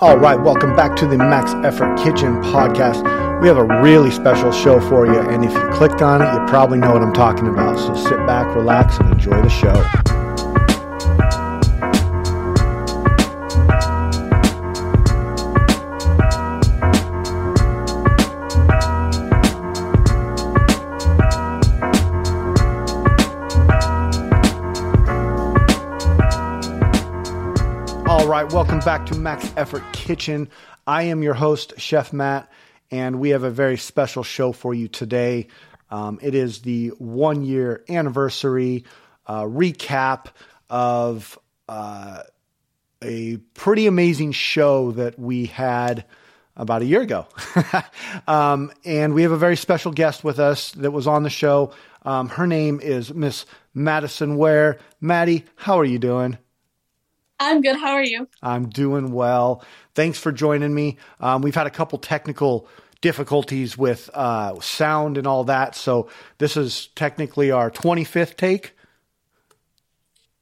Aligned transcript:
All 0.00 0.18
right, 0.18 0.34
welcome 0.34 0.74
back 0.74 0.96
to 0.96 1.06
the 1.06 1.16
Max 1.16 1.52
Effort 1.64 1.96
Kitchen 2.02 2.42
podcast. 2.42 3.40
We 3.40 3.46
have 3.46 3.58
a 3.58 3.80
really 3.80 4.10
special 4.10 4.50
show 4.50 4.80
for 4.80 5.06
you, 5.06 5.20
and 5.20 5.44
if 5.44 5.52
you 5.52 5.68
clicked 5.68 6.02
on 6.02 6.20
it, 6.20 6.24
you 6.34 6.44
probably 6.48 6.78
know 6.78 6.92
what 6.92 7.00
I'm 7.00 7.12
talking 7.12 7.46
about. 7.46 7.78
So 7.78 7.94
sit 7.94 8.18
back, 8.26 8.52
relax, 8.56 8.98
and 8.98 9.12
enjoy 9.12 9.40
the 9.40 9.48
show. 9.48 10.13
Back 28.84 29.06
to 29.06 29.14
Max 29.14 29.50
Effort 29.56 29.82
Kitchen. 29.94 30.50
I 30.86 31.04
am 31.04 31.22
your 31.22 31.32
host, 31.32 31.72
Chef 31.78 32.12
Matt, 32.12 32.52
and 32.90 33.18
we 33.18 33.30
have 33.30 33.42
a 33.42 33.50
very 33.50 33.78
special 33.78 34.22
show 34.22 34.52
for 34.52 34.74
you 34.74 34.88
today. 34.88 35.46
Um, 35.90 36.18
it 36.20 36.34
is 36.34 36.60
the 36.60 36.88
one 36.98 37.44
year 37.44 37.82
anniversary 37.88 38.84
uh, 39.26 39.44
recap 39.44 40.26
of 40.68 41.38
uh, 41.66 42.24
a 43.00 43.38
pretty 43.54 43.86
amazing 43.86 44.32
show 44.32 44.92
that 44.92 45.18
we 45.18 45.46
had 45.46 46.04
about 46.54 46.82
a 46.82 46.84
year 46.84 47.00
ago. 47.00 47.26
um, 48.28 48.70
and 48.84 49.14
we 49.14 49.22
have 49.22 49.32
a 49.32 49.38
very 49.38 49.56
special 49.56 49.92
guest 49.92 50.24
with 50.24 50.38
us 50.38 50.72
that 50.72 50.90
was 50.90 51.06
on 51.06 51.22
the 51.22 51.30
show. 51.30 51.72
Um, 52.02 52.28
her 52.28 52.46
name 52.46 52.80
is 52.82 53.14
Miss 53.14 53.46
Madison 53.72 54.36
Waer. 54.36 54.78
Mady, 55.02 55.44
how 55.56 55.80
are 55.80 55.86
you 55.86 55.98
doing? 55.98 56.36
I'm 57.40 57.60
good. 57.62 57.76
How 57.76 57.92
are 57.92 58.04
you? 58.04 58.28
I'm 58.42 58.68
doing 58.68 59.12
well. 59.12 59.64
Thanks 59.94 60.18
for 60.18 60.32
joining 60.32 60.74
me. 60.74 60.98
Um, 61.20 61.42
we've 61.42 61.54
had 61.54 61.66
a 61.66 61.70
couple 61.70 61.98
technical 61.98 62.68
difficulties 63.00 63.76
with 63.76 64.08
uh, 64.14 64.58
sound 64.60 65.18
and 65.18 65.26
all 65.26 65.44
that, 65.44 65.74
so 65.74 66.08
this 66.38 66.56
is 66.56 66.88
technically 66.94 67.50
our 67.50 67.70
25th 67.70 68.36
take. 68.36 68.74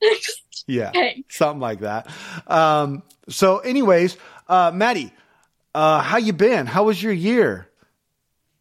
Yeah, 0.69 0.93
something 1.29 1.61
like 1.61 1.81
that. 1.81 2.07
Um, 2.47 3.03
so, 3.29 3.59
anyways, 3.59 4.17
uh, 4.49 4.71
Mady, 4.71 5.11
uh, 5.75 6.01
how 6.01 6.19
you 6.19 6.33
been? 6.33 6.67
How 6.67 6.85
was 6.85 7.03
your 7.03 7.13
year? 7.13 7.69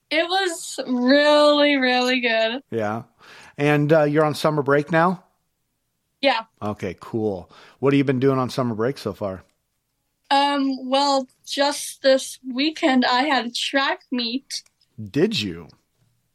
It 0.10 0.28
was 0.28 0.80
really, 0.88 1.78
really 1.78 2.20
good. 2.22 2.64
Yeah, 2.72 3.04
and 3.56 3.94
uh, 3.94 4.04
you're 4.04 4.26
on 4.26 4.34
summer 4.34 4.64
break 4.64 4.92
now. 4.92 5.24
Yeah. 6.22 6.42
Okay, 6.62 6.96
cool. 7.00 7.50
What 7.80 7.94
have 7.94 7.98
you 7.98 8.04
been 8.04 8.20
doing 8.20 8.38
on 8.38 8.50
summer 8.50 8.76
break 8.76 8.98
so 8.98 9.14
far? 9.14 9.44
Um, 10.30 10.90
well, 10.90 11.28
just 11.46 12.02
this 12.04 12.40
weekend 12.54 13.06
I 13.06 13.24
had 13.24 13.48
a 13.48 13.52
track 13.52 14.04
meet. 14.12 14.64
Did 15.04 15.40
you? 15.40 15.68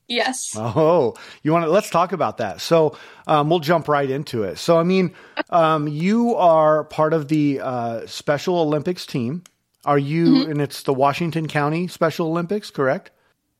Yes. 0.08 0.54
Oh, 0.56 1.14
you 1.42 1.52
want 1.52 1.64
to? 1.64 1.70
Let's 1.70 1.90
talk 1.90 2.12
about 2.12 2.38
that. 2.38 2.60
So 2.60 2.96
um, 3.26 3.48
we'll 3.48 3.58
jump 3.58 3.88
right 3.88 4.08
into 4.08 4.44
it. 4.44 4.58
So 4.58 4.78
I 4.78 4.82
mean, 4.82 5.14
um, 5.50 5.88
you 5.88 6.34
are 6.36 6.84
part 6.84 7.12
of 7.12 7.28
the 7.28 7.60
uh, 7.60 8.06
Special 8.06 8.58
Olympics 8.58 9.06
team. 9.06 9.42
Are 9.84 9.98
you? 9.98 10.48
And 10.48 10.60
it's 10.60 10.82
the 10.82 10.92
Washington 10.92 11.46
County 11.46 11.86
Special 11.86 12.28
Olympics, 12.28 12.70
correct? 12.70 13.12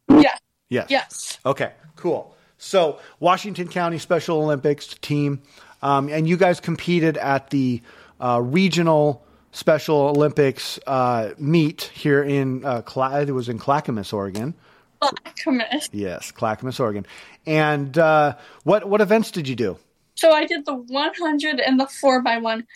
Yeah. 0.08 0.36
Yes. 0.68 0.86
Yes. 0.90 1.38
Okay. 1.46 1.72
Cool. 1.94 2.36
So 2.58 2.98
Washington 3.20 3.68
County 3.68 3.98
Special 3.98 4.40
Olympics 4.42 4.88
team, 5.00 5.42
um, 5.82 6.08
and 6.08 6.28
you 6.28 6.36
guys 6.36 6.60
competed 6.60 7.16
at 7.16 7.50
the 7.50 7.82
uh, 8.20 8.40
regional 8.42 9.24
Special 9.52 9.96
Olympics 9.96 10.78
uh, 10.86 11.32
meet 11.38 11.90
here 11.94 12.22
in 12.22 12.62
uh, 12.64 12.82
Cla- 12.82 13.22
it 13.22 13.30
was 13.30 13.48
in 13.48 13.58
Clackamas, 13.58 14.12
Oregon. 14.12 14.54
Clackamas. 15.00 15.88
Yes, 15.92 16.30
Clackamas, 16.30 16.78
Oregon. 16.78 17.06
And 17.46 17.96
uh, 17.96 18.36
what 18.64 18.86
what 18.86 19.00
events 19.00 19.30
did 19.30 19.48
you 19.48 19.56
do? 19.56 19.78
So 20.14 20.32
I 20.32 20.46
did 20.46 20.66
the 20.66 20.74
100 20.74 21.60
and 21.60 21.78
the 21.78 21.86
4 21.86 22.22
by 22.22 22.38
one 22.38 22.66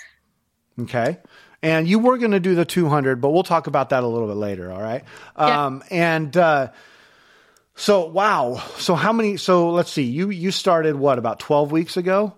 Okay. 0.79 1.19
And 1.63 1.87
you 1.87 1.99
were 1.99 2.17
going 2.17 2.31
to 2.31 2.41
do 2.41 2.55
the 2.55 2.65
200, 2.65 3.21
but 3.21 3.31
we'll 3.31 3.43
talk 3.43 3.67
about 3.67 3.91
that 3.91 4.03
a 4.03 4.07
little 4.07 4.29
bit 4.29 4.37
later. 4.37 4.73
All 4.73 4.81
right. 4.81 5.05
Yeah. 5.39 5.67
Um, 5.67 5.85
and 5.91 6.35
uh, 6.37 6.71
so, 7.75 8.07
wow. 8.07 8.63
So, 8.79 8.95
how 8.95 9.13
many? 9.13 9.37
So, 9.37 9.71
let's 9.71 9.93
see. 9.93 10.05
You 10.05 10.31
you 10.31 10.51
started 10.53 10.97
what 10.97 11.19
about 11.19 11.39
12 11.39 11.71
weeks 11.71 11.97
ago? 11.99 12.35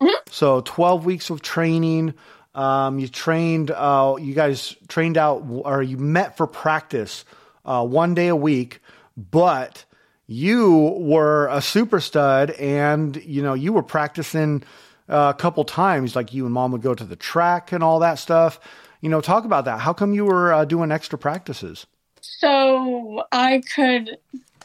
Mhm. 0.00 0.14
So, 0.30 0.60
12 0.60 1.04
weeks 1.04 1.30
of 1.30 1.42
training. 1.42 2.14
Um, 2.54 2.98
you 2.98 3.08
trained. 3.08 3.70
Uh, 3.70 4.16
you 4.18 4.34
guys 4.34 4.74
trained 4.88 5.16
out, 5.16 5.44
or 5.48 5.82
you 5.82 5.96
met 5.96 6.36
for 6.36 6.46
practice 6.46 7.24
uh, 7.64 7.84
one 7.86 8.14
day 8.14 8.28
a 8.28 8.36
week, 8.36 8.80
but 9.16 9.84
you 10.26 10.96
were 10.98 11.48
a 11.50 11.60
super 11.60 12.00
stud, 12.00 12.50
and 12.52 13.16
you 13.24 13.42
know 13.42 13.54
you 13.54 13.72
were 13.72 13.82
practicing 13.82 14.64
uh, 15.08 15.32
a 15.36 15.38
couple 15.38 15.64
times. 15.64 16.16
Like 16.16 16.34
you 16.34 16.44
and 16.46 16.54
mom 16.54 16.72
would 16.72 16.82
go 16.82 16.94
to 16.94 17.04
the 17.04 17.16
track 17.16 17.72
and 17.72 17.84
all 17.84 18.00
that 18.00 18.18
stuff. 18.18 18.58
You 19.00 19.08
know, 19.08 19.20
talk 19.20 19.44
about 19.44 19.64
that. 19.66 19.80
How 19.80 19.92
come 19.92 20.12
you 20.14 20.24
were 20.24 20.52
uh, 20.52 20.64
doing 20.64 20.90
extra 20.90 21.18
practices? 21.18 21.86
so 22.20 23.24
I 23.32 23.62
could 23.74 24.18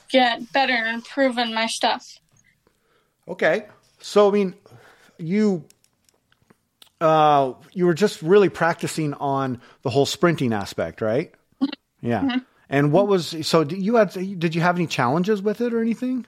get 0.09 0.51
better 0.53 0.73
and 0.73 0.95
improve 0.95 1.37
in 1.37 1.53
my 1.53 1.67
stuff. 1.67 2.19
Okay. 3.27 3.65
So 4.01 4.27
I 4.27 4.31
mean, 4.31 4.53
you 5.17 5.65
uh 7.01 7.53
you 7.73 7.85
were 7.85 7.93
just 7.93 8.21
really 8.21 8.49
practicing 8.49 9.13
on 9.15 9.61
the 9.81 9.89
whole 9.89 10.05
sprinting 10.05 10.53
aspect, 10.53 11.01
right? 11.01 11.33
Yeah. 12.01 12.39
And 12.69 12.91
what 12.91 13.07
was 13.07 13.35
so 13.47 13.63
did 13.63 13.81
you 13.81 13.95
had 13.95 14.11
did 14.11 14.55
you 14.55 14.61
have 14.61 14.75
any 14.75 14.87
challenges 14.87 15.41
with 15.41 15.61
it 15.61 15.73
or 15.73 15.81
anything? 15.81 16.25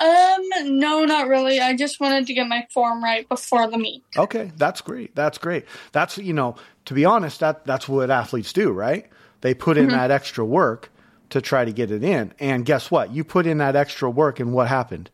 Um, 0.00 0.78
no, 0.78 1.04
not 1.04 1.26
really. 1.26 1.60
I 1.60 1.74
just 1.74 1.98
wanted 1.98 2.28
to 2.28 2.34
get 2.34 2.46
my 2.46 2.66
form 2.72 3.02
right 3.02 3.28
before 3.28 3.68
the 3.68 3.78
meet. 3.78 4.04
Okay, 4.16 4.52
that's 4.56 4.80
great. 4.80 5.14
That's 5.16 5.38
great. 5.38 5.64
That's 5.92 6.18
you 6.18 6.32
know, 6.32 6.54
to 6.84 6.94
be 6.94 7.04
honest, 7.04 7.40
that 7.40 7.64
that's 7.64 7.88
what 7.88 8.10
athletes 8.10 8.52
do, 8.52 8.70
right? 8.70 9.08
They 9.40 9.54
put 9.54 9.76
in 9.76 9.88
that 9.88 10.10
extra 10.10 10.44
work 10.44 10.90
to 11.30 11.40
try 11.40 11.64
to 11.64 11.72
get 11.72 11.90
it 11.90 12.02
in. 12.02 12.32
And 12.38 12.64
guess 12.64 12.90
what? 12.90 13.12
You 13.12 13.24
put 13.24 13.46
in 13.46 13.58
that 13.58 13.76
extra 13.76 14.10
work 14.10 14.40
and 14.40 14.52
what 14.52 14.68
happened? 14.68 15.10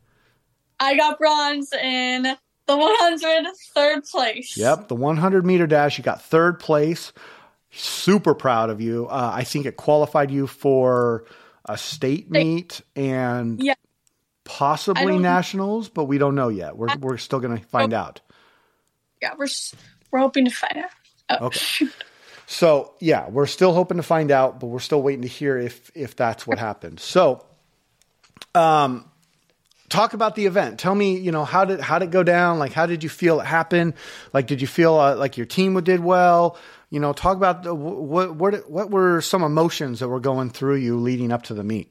I 0.80 0.96
got 0.96 1.18
bronze 1.18 1.72
in 1.72 2.36
the 2.66 2.76
100 2.76 3.46
third 3.74 4.04
place. 4.04 4.56
Yep, 4.56 4.88
the 4.88 4.94
100 4.94 5.44
meter 5.44 5.66
dash, 5.66 5.98
you 5.98 6.04
got 6.04 6.22
third 6.22 6.58
place. 6.60 7.12
Super 7.70 8.34
proud 8.34 8.70
of 8.70 8.80
you. 8.80 9.06
Uh, 9.08 9.32
I 9.34 9.44
think 9.44 9.66
it 9.66 9.76
qualified 9.76 10.30
you 10.30 10.46
for 10.46 11.24
a 11.64 11.76
state 11.76 12.30
meet 12.30 12.80
and 12.94 13.62
Yeah. 13.62 13.74
Possibly 14.44 15.18
nationals, 15.18 15.88
but 15.88 16.04
we 16.04 16.18
don't 16.18 16.34
know 16.34 16.50
yet. 16.50 16.76
We're 16.76 16.94
we're 16.98 17.16
still 17.16 17.40
going 17.40 17.56
to 17.58 17.64
find 17.66 17.94
out. 17.94 18.20
Yeah, 19.22 19.30
we're 19.38 19.48
we're 20.10 20.18
hoping 20.20 20.44
to 20.44 20.50
find 20.50 20.76
out. 20.78 20.90
Oh, 21.30 21.46
Okay. 21.46 21.86
So 22.46 22.92
yeah, 23.00 23.30
we're 23.30 23.46
still 23.46 23.72
hoping 23.72 23.96
to 23.96 24.02
find 24.02 24.30
out, 24.30 24.60
but 24.60 24.66
we're 24.66 24.78
still 24.78 25.00
waiting 25.00 25.22
to 25.22 25.28
hear 25.28 25.56
if 25.56 25.90
if 25.94 26.14
that's 26.14 26.46
what 26.46 26.58
happened. 26.58 27.00
So, 27.00 27.42
um, 28.54 29.10
talk 29.94 30.14
about 30.14 30.34
the 30.34 30.46
event. 30.46 30.78
Tell 30.78 30.94
me, 30.94 31.16
you 31.18 31.32
know, 31.32 31.44
how 31.44 31.64
did 31.64 31.80
how 31.80 31.98
did 31.98 32.06
it 32.06 32.10
go 32.10 32.22
down? 32.22 32.58
Like, 32.58 32.72
how 32.72 32.86
did 32.86 33.02
you 33.02 33.08
feel 33.08 33.40
it 33.40 33.46
happen? 33.46 33.94
Like, 34.32 34.46
did 34.46 34.60
you 34.60 34.66
feel 34.66 34.94
uh, 34.94 35.16
like 35.16 35.36
your 35.36 35.46
team 35.46 35.80
did 35.82 36.00
well? 36.00 36.58
You 36.90 37.00
know, 37.00 37.12
talk 37.12 37.36
about 37.36 37.62
the, 37.62 37.74
what 37.74 38.34
what 38.36 38.70
what 38.70 38.90
were 38.90 39.20
some 39.20 39.42
emotions 39.42 40.00
that 40.00 40.08
were 40.08 40.20
going 40.20 40.50
through 40.50 40.76
you 40.76 40.98
leading 40.98 41.32
up 41.32 41.44
to 41.44 41.54
the 41.54 41.64
meet. 41.64 41.90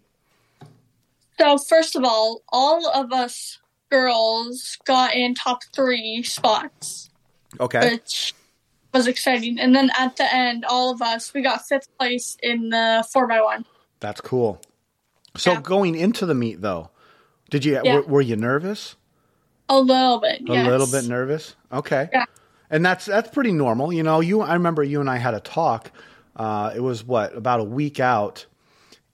So 1.40 1.58
first 1.58 1.96
of 1.96 2.04
all, 2.04 2.42
all 2.50 2.88
of 2.90 3.12
us 3.12 3.60
girls 3.90 4.78
got 4.86 5.14
in 5.16 5.36
top 5.36 5.60
three 5.76 6.24
spots, 6.24 7.10
Okay. 7.60 7.92
which 7.92 8.34
was 8.94 9.08
exciting. 9.08 9.60
And 9.60 9.76
then 9.76 9.90
at 9.98 10.16
the 10.18 10.34
end, 10.34 10.66
all 10.66 10.92
of 10.92 11.02
us 11.02 11.34
we 11.34 11.42
got 11.42 11.68
fifth 11.68 11.88
place 11.98 12.38
in 12.42 12.70
the 12.70 13.06
four 13.12 13.28
by 13.28 13.42
one. 13.42 13.66
That's 14.00 14.22
cool. 14.22 14.62
So 15.36 15.54
Yeah. 15.54 15.62
going 15.62 15.96
into 15.96 16.26
the 16.26 16.36
meet 16.36 16.62
though, 16.62 16.92
did 17.50 17.66
you 17.66 17.80
Yeah. 17.84 17.96
were, 17.96 18.02
were 18.04 18.22
you 18.22 18.36
nervous? 18.36 18.96
A 19.70 19.80
little 19.80 20.20
bit, 20.20 20.42
A 20.48 20.64
little 20.64 20.88
bit 20.88 21.06
nervous. 21.06 21.56
Okay. 21.72 22.10
Yeah. 22.12 22.26
And 22.70 22.86
that's 22.86 23.06
that's 23.06 23.30
pretty 23.30 23.52
normal. 23.52 23.94
You 23.94 24.04
know, 24.04 24.20
you 24.20 24.42
I 24.42 24.54
remember 24.54 24.84
you 24.84 25.00
and 25.00 25.10
I 25.10 25.18
had 25.18 25.34
a 25.34 25.40
talk. 25.40 25.92
Uh, 26.36 26.72
it 26.76 26.80
was 26.80 27.04
what 27.04 27.36
about 27.36 27.60
a 27.60 27.64
week 27.64 28.00
out, 28.00 28.46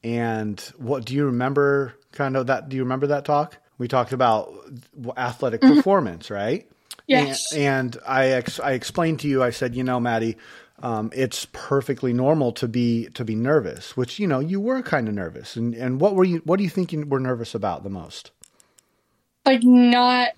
and 0.03 0.59
what 0.77 1.05
do 1.05 1.13
you 1.13 1.25
remember? 1.25 1.95
Kind 2.13 2.35
of 2.37 2.47
that. 2.47 2.69
Do 2.69 2.77
you 2.77 2.83
remember 2.83 3.07
that 3.07 3.25
talk? 3.25 3.57
We 3.77 3.87
talked 3.87 4.13
about 4.13 4.53
athletic 5.17 5.61
performance, 5.61 6.29
right? 6.29 6.67
Mm-hmm. 6.69 7.01
Yes. 7.07 7.53
And, 7.53 7.95
and 7.95 8.03
I 8.05 8.27
ex- 8.29 8.59
I 8.59 8.71
explained 8.71 9.19
to 9.21 9.27
you. 9.27 9.43
I 9.43 9.49
said, 9.51 9.75
you 9.75 9.83
know, 9.83 9.99
Mady, 9.99 10.35
um, 10.81 11.11
it's 11.13 11.45
perfectly 11.51 12.13
normal 12.13 12.51
to 12.53 12.67
be 12.67 13.07
to 13.13 13.25
be 13.25 13.35
nervous. 13.35 13.95
Which 13.97 14.19
you 14.19 14.27
know 14.27 14.39
you 14.39 14.59
were 14.59 14.81
kind 14.81 15.07
of 15.07 15.13
nervous. 15.13 15.55
And 15.55 15.73
and 15.75 15.99
what 15.99 16.15
were 16.15 16.23
you? 16.23 16.41
What 16.45 16.57
do 16.57 16.63
you 16.63 16.69
think 16.69 16.91
you 16.93 17.05
were 17.05 17.19
nervous 17.19 17.53
about 17.55 17.83
the 17.83 17.89
most? 17.89 18.31
like 19.45 19.63
not 19.63 20.29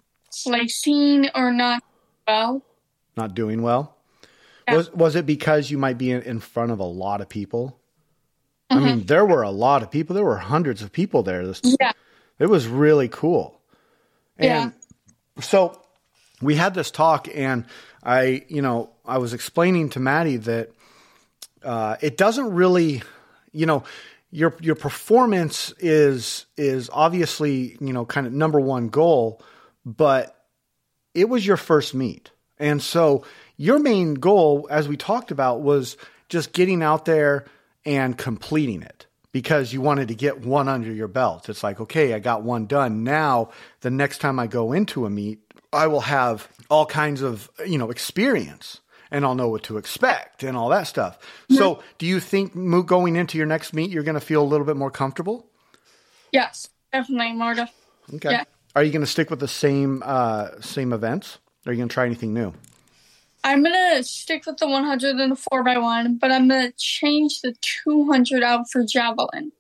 placing 0.43 1.27
or 1.35 1.51
not 1.51 1.83
well. 2.27 2.63
Not 3.17 3.33
doing 3.35 3.61
well. 3.61 3.97
Yeah. 4.67 4.75
Was 4.77 4.91
was 4.93 5.15
it 5.15 5.25
because 5.25 5.69
you 5.71 5.77
might 5.77 5.97
be 5.97 6.11
in, 6.11 6.21
in 6.21 6.39
front 6.39 6.71
of 6.71 6.79
a 6.79 6.85
lot 6.85 7.19
of 7.21 7.27
people? 7.29 7.77
I 8.69 8.75
Mm-hmm. 8.75 8.85
mean, 8.85 9.05
there 9.05 9.25
were 9.25 9.41
a 9.41 9.49
lot 9.51 9.83
of 9.83 9.91
people. 9.91 10.15
There 10.15 10.23
were 10.23 10.37
hundreds 10.37 10.81
of 10.81 10.94
people 10.94 11.23
there. 11.23 11.45
This, 11.45 11.61
Yeah. 11.79 11.91
it 12.39 12.45
was 12.45 12.67
really 12.67 13.09
cool. 13.09 13.59
Yeah. 14.39 14.71
And 15.35 15.44
so 15.44 15.81
we 16.41 16.55
had 16.55 16.73
this 16.73 16.89
talk, 16.89 17.27
and 17.35 17.65
I, 18.01 18.45
you 18.47 18.61
know, 18.61 18.91
I 19.11 19.17
was 19.17 19.33
explaining 19.33 19.89
to 19.89 19.99
Mady 19.99 20.41
that 20.45 20.69
uh, 21.63 21.97
it 21.99 22.15
doesn't 22.15 22.53
really, 22.53 23.03
you 23.51 23.65
know, 23.65 23.83
your 24.31 24.55
your 24.61 24.75
performance 24.75 25.73
is 25.79 26.45
is 26.55 26.89
obviously 26.93 27.75
you 27.81 27.91
know 27.91 28.05
kind 28.05 28.25
of 28.25 28.31
number 28.31 28.61
one 28.61 28.87
goal, 28.87 29.41
but 29.85 30.45
it 31.13 31.27
was 31.27 31.45
your 31.45 31.57
first 31.57 31.93
meet, 31.93 32.31
and 32.57 32.81
so 32.81 33.25
your 33.57 33.79
main 33.79 34.13
goal, 34.13 34.65
as 34.71 34.87
we 34.87 34.95
talked 34.95 35.29
about, 35.29 35.59
was 35.59 35.97
just 36.29 36.53
getting 36.53 36.81
out 36.81 37.03
there 37.03 37.43
and 37.85 38.17
completing 38.17 38.81
it 38.81 39.07
because 39.33 39.73
you 39.73 39.81
wanted 39.81 40.07
to 40.07 40.15
get 40.15 40.39
one 40.45 40.69
under 40.69 40.91
your 40.91 41.09
belt. 41.09 41.49
It's 41.49 41.63
like, 41.63 41.81
okay, 41.81 42.13
I 42.13 42.19
got 42.19 42.43
one 42.43 42.65
done. 42.65 43.03
Now, 43.03 43.49
the 43.81 43.91
next 43.91 44.19
time 44.19 44.39
I 44.39 44.47
go 44.47 44.71
into 44.71 45.05
a 45.05 45.09
meet, 45.09 45.39
I 45.73 45.87
will 45.87 46.01
have 46.01 46.47
all 46.69 46.85
kinds 46.85 47.21
of, 47.21 47.49
you 47.65 47.77
know, 47.77 47.91
experience 47.91 48.81
and 49.11 49.25
I'll 49.25 49.35
know 49.35 49.49
what 49.49 49.63
to 49.63 49.77
expect 49.77 50.43
and 50.43 50.57
all 50.57 50.69
that 50.69 50.87
stuff. 50.87 51.19
So, 51.49 51.83
do 51.97 52.05
you 52.05 52.19
think 52.19 52.53
going 52.87 53.15
into 53.15 53.37
your 53.37 53.47
next 53.47 53.73
meet, 53.73 53.91
you're 53.91 54.03
going 54.03 54.15
to 54.15 54.25
feel 54.25 54.41
a 54.41 54.45
little 54.45 54.65
bit 54.65 54.77
more 54.77 54.89
comfortable? 54.91 55.45
Yes, 56.31 56.69
definitely, 56.93 57.33
Marta. 57.33 57.69
Okay. 58.15 58.31
Yeah. 58.31 58.43
Are 58.75 58.83
you 58.83 58.91
going 58.91 59.01
to 59.01 59.11
stick 59.11 59.29
with 59.29 59.39
the 59.39 59.47
same 59.47 60.01
uh, 60.05 60.61
same 60.61 60.93
events? 60.93 61.39
Or 61.65 61.69
are 61.69 61.73
you 61.73 61.77
going 61.77 61.89
to 61.89 61.93
try 61.93 62.05
anything 62.05 62.33
new? 62.33 62.53
I'm 63.43 63.63
gonna 63.63 64.03
stick 64.03 64.45
with 64.45 64.57
the 64.57 64.67
100 64.67 65.15
and 65.15 65.31
the 65.31 65.35
4x1, 65.35 66.19
but 66.19 66.31
I'm 66.31 66.47
gonna 66.47 66.71
change 66.77 67.41
the 67.41 67.55
200 67.83 68.43
out 68.43 68.69
for 68.69 68.83
javelin. 68.83 69.51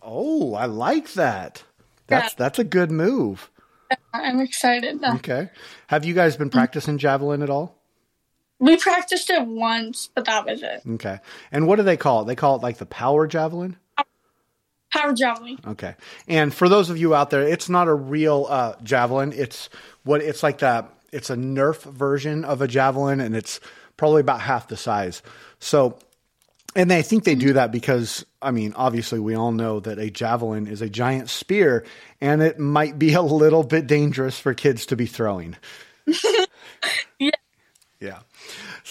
Oh, 0.00 0.54
I 0.54 0.64
like 0.64 1.12
that. 1.12 1.64
That's 2.06 2.32
Yeah. 2.32 2.36
that's 2.38 2.58
a 2.58 2.64
good 2.64 2.90
move. 2.90 3.50
I'm 4.14 4.40
excited. 4.40 5.02
Okay. 5.04 5.50
Have 5.88 6.04
you 6.04 6.14
guys 6.14 6.36
been 6.36 6.50
practicing 6.50 6.98
javelin 6.98 7.42
at 7.42 7.50
all? 7.50 7.77
We 8.60 8.76
practiced 8.76 9.30
it 9.30 9.46
once, 9.46 10.08
but 10.14 10.24
that 10.24 10.44
was 10.46 10.62
it. 10.62 10.82
Okay. 10.94 11.18
And 11.52 11.66
what 11.66 11.76
do 11.76 11.82
they 11.82 11.96
call 11.96 12.22
it? 12.22 12.24
They 12.26 12.34
call 12.34 12.56
it 12.56 12.62
like 12.62 12.78
the 12.78 12.86
power 12.86 13.26
javelin? 13.26 13.76
Power 14.92 15.12
javelin. 15.12 15.58
Okay. 15.66 15.94
And 16.26 16.52
for 16.52 16.68
those 16.68 16.90
of 16.90 16.98
you 16.98 17.14
out 17.14 17.30
there, 17.30 17.42
it's 17.42 17.68
not 17.68 17.88
a 17.88 17.94
real 17.94 18.46
uh, 18.48 18.74
javelin. 18.82 19.32
It's 19.32 19.68
what 20.04 20.22
it's 20.22 20.42
like 20.42 20.58
that. 20.58 20.90
It's 21.12 21.30
a 21.30 21.36
Nerf 21.36 21.82
version 21.82 22.44
of 22.44 22.62
a 22.62 22.68
javelin, 22.68 23.20
and 23.20 23.36
it's 23.36 23.60
probably 23.96 24.20
about 24.20 24.40
half 24.40 24.68
the 24.68 24.76
size. 24.76 25.22
So, 25.60 25.98
and 26.74 26.92
I 26.92 27.02
think 27.02 27.24
they 27.24 27.34
do 27.34 27.54
that 27.54 27.70
because, 27.72 28.24
I 28.42 28.50
mean, 28.50 28.72
obviously 28.76 29.18
we 29.18 29.34
all 29.34 29.52
know 29.52 29.80
that 29.80 29.98
a 29.98 30.10
javelin 30.10 30.66
is 30.66 30.82
a 30.82 30.88
giant 30.88 31.30
spear, 31.30 31.84
and 32.20 32.42
it 32.42 32.58
might 32.58 32.98
be 32.98 33.12
a 33.14 33.22
little 33.22 33.62
bit 33.62 33.86
dangerous 33.86 34.38
for 34.38 34.52
kids 34.54 34.86
to 34.86 34.96
be 34.96 35.06
throwing. 35.06 35.56
Yeah. 37.18 37.30
Yeah. 38.00 38.18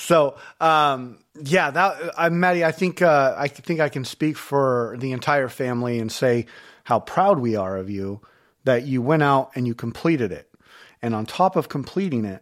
So, 0.07 0.37
um, 0.61 1.19
yeah, 1.35 1.69
that 1.69 2.13
uh, 2.15 2.29
Mady, 2.29 2.63
I 2.63 2.71
think 2.71 3.01
uh, 3.01 3.35
I 3.37 3.49
think 3.49 3.81
I 3.81 3.89
can 3.89 4.05
speak 4.05 4.37
for 4.37 4.95
the 4.99 5.11
entire 5.11 5.49
family 5.49 5.99
and 5.99 6.09
say 6.09 6.45
how 6.85 7.01
proud 7.01 7.39
we 7.39 7.57
are 7.57 7.75
of 7.75 7.89
you 7.89 8.21
that 8.63 8.83
you 8.83 9.01
went 9.01 9.21
out 9.21 9.51
and 9.53 9.67
you 9.67 9.75
completed 9.75 10.31
it, 10.31 10.49
and 11.01 11.13
on 11.13 11.25
top 11.25 11.57
of 11.57 11.67
completing 11.67 12.23
it, 12.23 12.41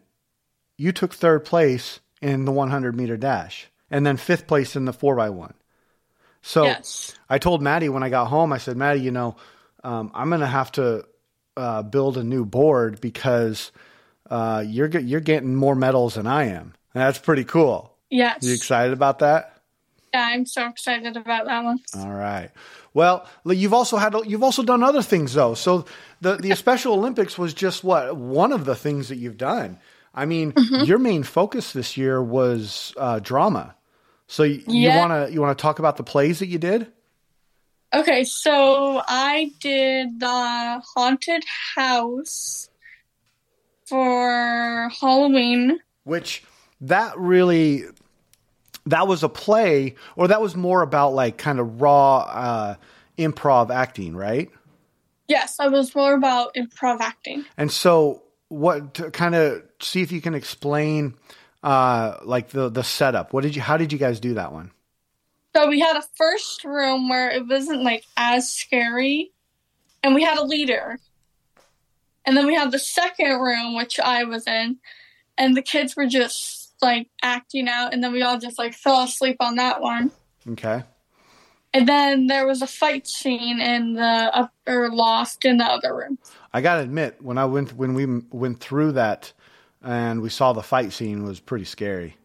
you 0.77 0.91
took 0.91 1.11
third 1.11 1.43
place 1.43 2.01
in 2.21 2.45
the 2.45 2.51
100 2.51 2.95
meter 2.95 3.17
dash, 3.17 3.71
and 3.89 4.05
then 4.05 4.17
fifth 4.17 4.45
place 4.45 4.75
in 4.75 4.85
the 4.85 4.93
four 4.93 5.19
x 5.19 5.31
one. 5.31 5.55
So 6.43 6.65
Yes. 6.65 7.15
I 7.27 7.39
told 7.39 7.63
Mady 7.63 7.89
when 7.89 8.03
I 8.03 8.09
got 8.09 8.27
home, 8.27 8.53
I 8.53 8.59
said, 8.59 8.77
Mady, 8.77 9.01
you 9.01 9.09
know, 9.09 9.37
um, 9.83 10.11
I'm 10.13 10.29
going 10.29 10.41
to 10.41 10.45
have 10.45 10.71
to 10.73 11.07
uh, 11.57 11.81
build 11.81 12.17
a 12.17 12.23
new 12.23 12.45
board 12.45 13.01
because 13.01 13.71
uh, 14.29 14.63
you're 14.67 14.99
you're 14.99 15.19
getting 15.19 15.55
more 15.55 15.73
medals 15.73 16.13
than 16.13 16.27
I 16.27 16.49
am. 16.49 16.75
That's 16.95 17.19
pretty 17.19 17.43
cool. 17.43 17.93
Yes. 18.09 18.41
You 18.41 18.53
excited 18.53 18.93
about 18.93 19.19
that? 19.19 19.51
yeah, 20.13 20.29
I'm 20.31 20.45
so 20.45 20.67
excited 20.69 21.17
about 21.17 21.45
that 21.45 21.63
one. 21.65 21.79
All 21.97 22.13
right. 22.13 22.49
Well, 22.93 23.27
you've 23.45 23.73
also 23.73 23.97
had 23.97 24.15
you've 24.25 24.43
also 24.43 24.63
done 24.63 24.81
other 24.81 25.01
things 25.01 25.33
though. 25.33 25.55
So 25.55 25.85
the 26.21 26.37
the 26.37 26.55
Special 26.55 26.93
Olympics 26.93 27.37
was 27.37 27.53
just 27.53 27.83
what 27.83 28.15
one 28.15 28.53
of 28.53 28.63
the 28.63 28.75
things 28.75 29.09
that 29.09 29.17
you've 29.17 29.37
done. 29.37 29.77
I 30.13 30.25
mean, 30.25 30.53
your 30.85 30.97
main 30.97 31.23
focus 31.23 31.73
this 31.73 31.97
year 31.97 32.23
was 32.23 32.93
uh, 32.95 33.19
drama. 33.19 33.75
So 34.27 34.43
you 34.43 34.87
want 34.87 35.11
to 35.11 35.33
you 35.33 35.41
want 35.41 35.57
to 35.57 35.61
talk 35.61 35.79
about 35.79 35.97
the 35.97 36.03
plays 36.03 36.39
that 36.39 36.47
you 36.47 36.59
did? 36.59 36.87
Okay, 37.93 38.23
so 38.23 39.01
I 39.05 39.51
did 39.59 40.21
the 40.21 40.81
haunted 40.95 41.43
house 41.75 42.69
for 43.85 44.89
Halloween. 45.01 45.79
which 46.05 46.43
that 46.87 47.17
really 47.17 47.83
that 48.85 49.07
was 49.07 49.23
a 49.23 49.29
play 49.29 49.95
or 50.15 50.27
that 50.27 50.41
was 50.41 50.55
more 50.55 50.81
about 50.81 51.13
like 51.13 51.37
kind 51.37 51.59
of 51.59 51.81
raw 51.81 52.17
uh 52.17 52.75
improv 53.17 53.69
acting 53.73 54.15
right 54.15 54.49
Yes, 55.27 55.59
I 55.59 55.69
was 55.69 55.95
more 55.95 56.13
about 56.13 56.53
improv 56.53 56.99
acting. 57.01 57.45
and 57.57 57.71
so 57.71 58.21
what 58.49 58.93
to 58.95 59.09
kind 59.09 59.33
of 59.33 59.63
see 59.81 60.01
if 60.03 60.11
you 60.11 60.21
can 60.21 60.35
explain 60.35 61.15
uh 61.63 62.17
like 62.23 62.49
the 62.49 62.69
the 62.69 62.83
setup 62.83 63.33
what 63.33 63.41
did 63.43 63.55
you 63.55 63.61
how 63.61 63.75
did 63.77 63.91
you 63.91 63.97
guys 63.97 64.19
do 64.19 64.35
that 64.35 64.51
one 64.53 64.69
So 65.55 65.67
we 65.67 65.79
had 65.79 65.95
a 65.97 66.03
first 66.15 66.63
room 66.63 67.09
where 67.09 67.31
it 67.31 67.47
wasn't 67.47 67.81
like 67.83 68.03
as 68.17 68.51
scary, 68.51 69.31
and 70.03 70.13
we 70.13 70.21
had 70.21 70.37
a 70.37 70.43
leader. 70.43 70.99
And 72.27 72.35
then 72.35 72.45
we 72.47 72.55
had 72.55 72.71
the 72.71 72.79
second 72.79 73.39
room, 73.39 73.75
which 73.75 73.99
I 73.99 74.23
was 74.25 74.45
in, 74.47 74.77
and 75.37 75.55
the 75.55 75.61
kids 75.61 75.95
were 75.95 76.07
just 76.07 76.54
like 76.81 77.09
acting 77.23 77.67
out, 77.67 77.93
and 77.93 78.03
then 78.03 78.11
we 78.11 78.21
all 78.21 78.37
just 78.39 78.57
like 78.59 78.73
fell 78.73 79.01
asleep 79.03 79.37
on 79.39 79.55
that 79.55 79.81
one. 79.81 80.11
okay 80.49 80.83
And 81.73 81.87
then 81.87 82.27
there 82.27 82.45
was 82.47 82.61
a 82.61 82.67
fight 82.67 83.07
scene 83.07 83.59
in 83.59 83.93
the 83.93 84.01
upper 84.33 84.89
loft 84.91 85.45
in 85.45 85.57
the 85.57 85.65
other 85.65 85.95
room. 85.95 86.17
i 86.53 86.61
gotta 86.61 86.81
admit 86.81 87.21
when 87.21 87.37
i 87.37 87.45
went 87.45 87.73
when 87.73 87.93
we 87.93 88.05
went 88.31 88.59
through 88.59 88.91
that 88.93 89.33
and 89.81 90.21
we 90.21 90.29
saw 90.29 90.53
the 90.53 90.63
fight 90.63 90.91
scene 90.93 91.19
it 91.23 91.27
was 91.27 91.39
pretty 91.39 91.65
scary 91.65 92.15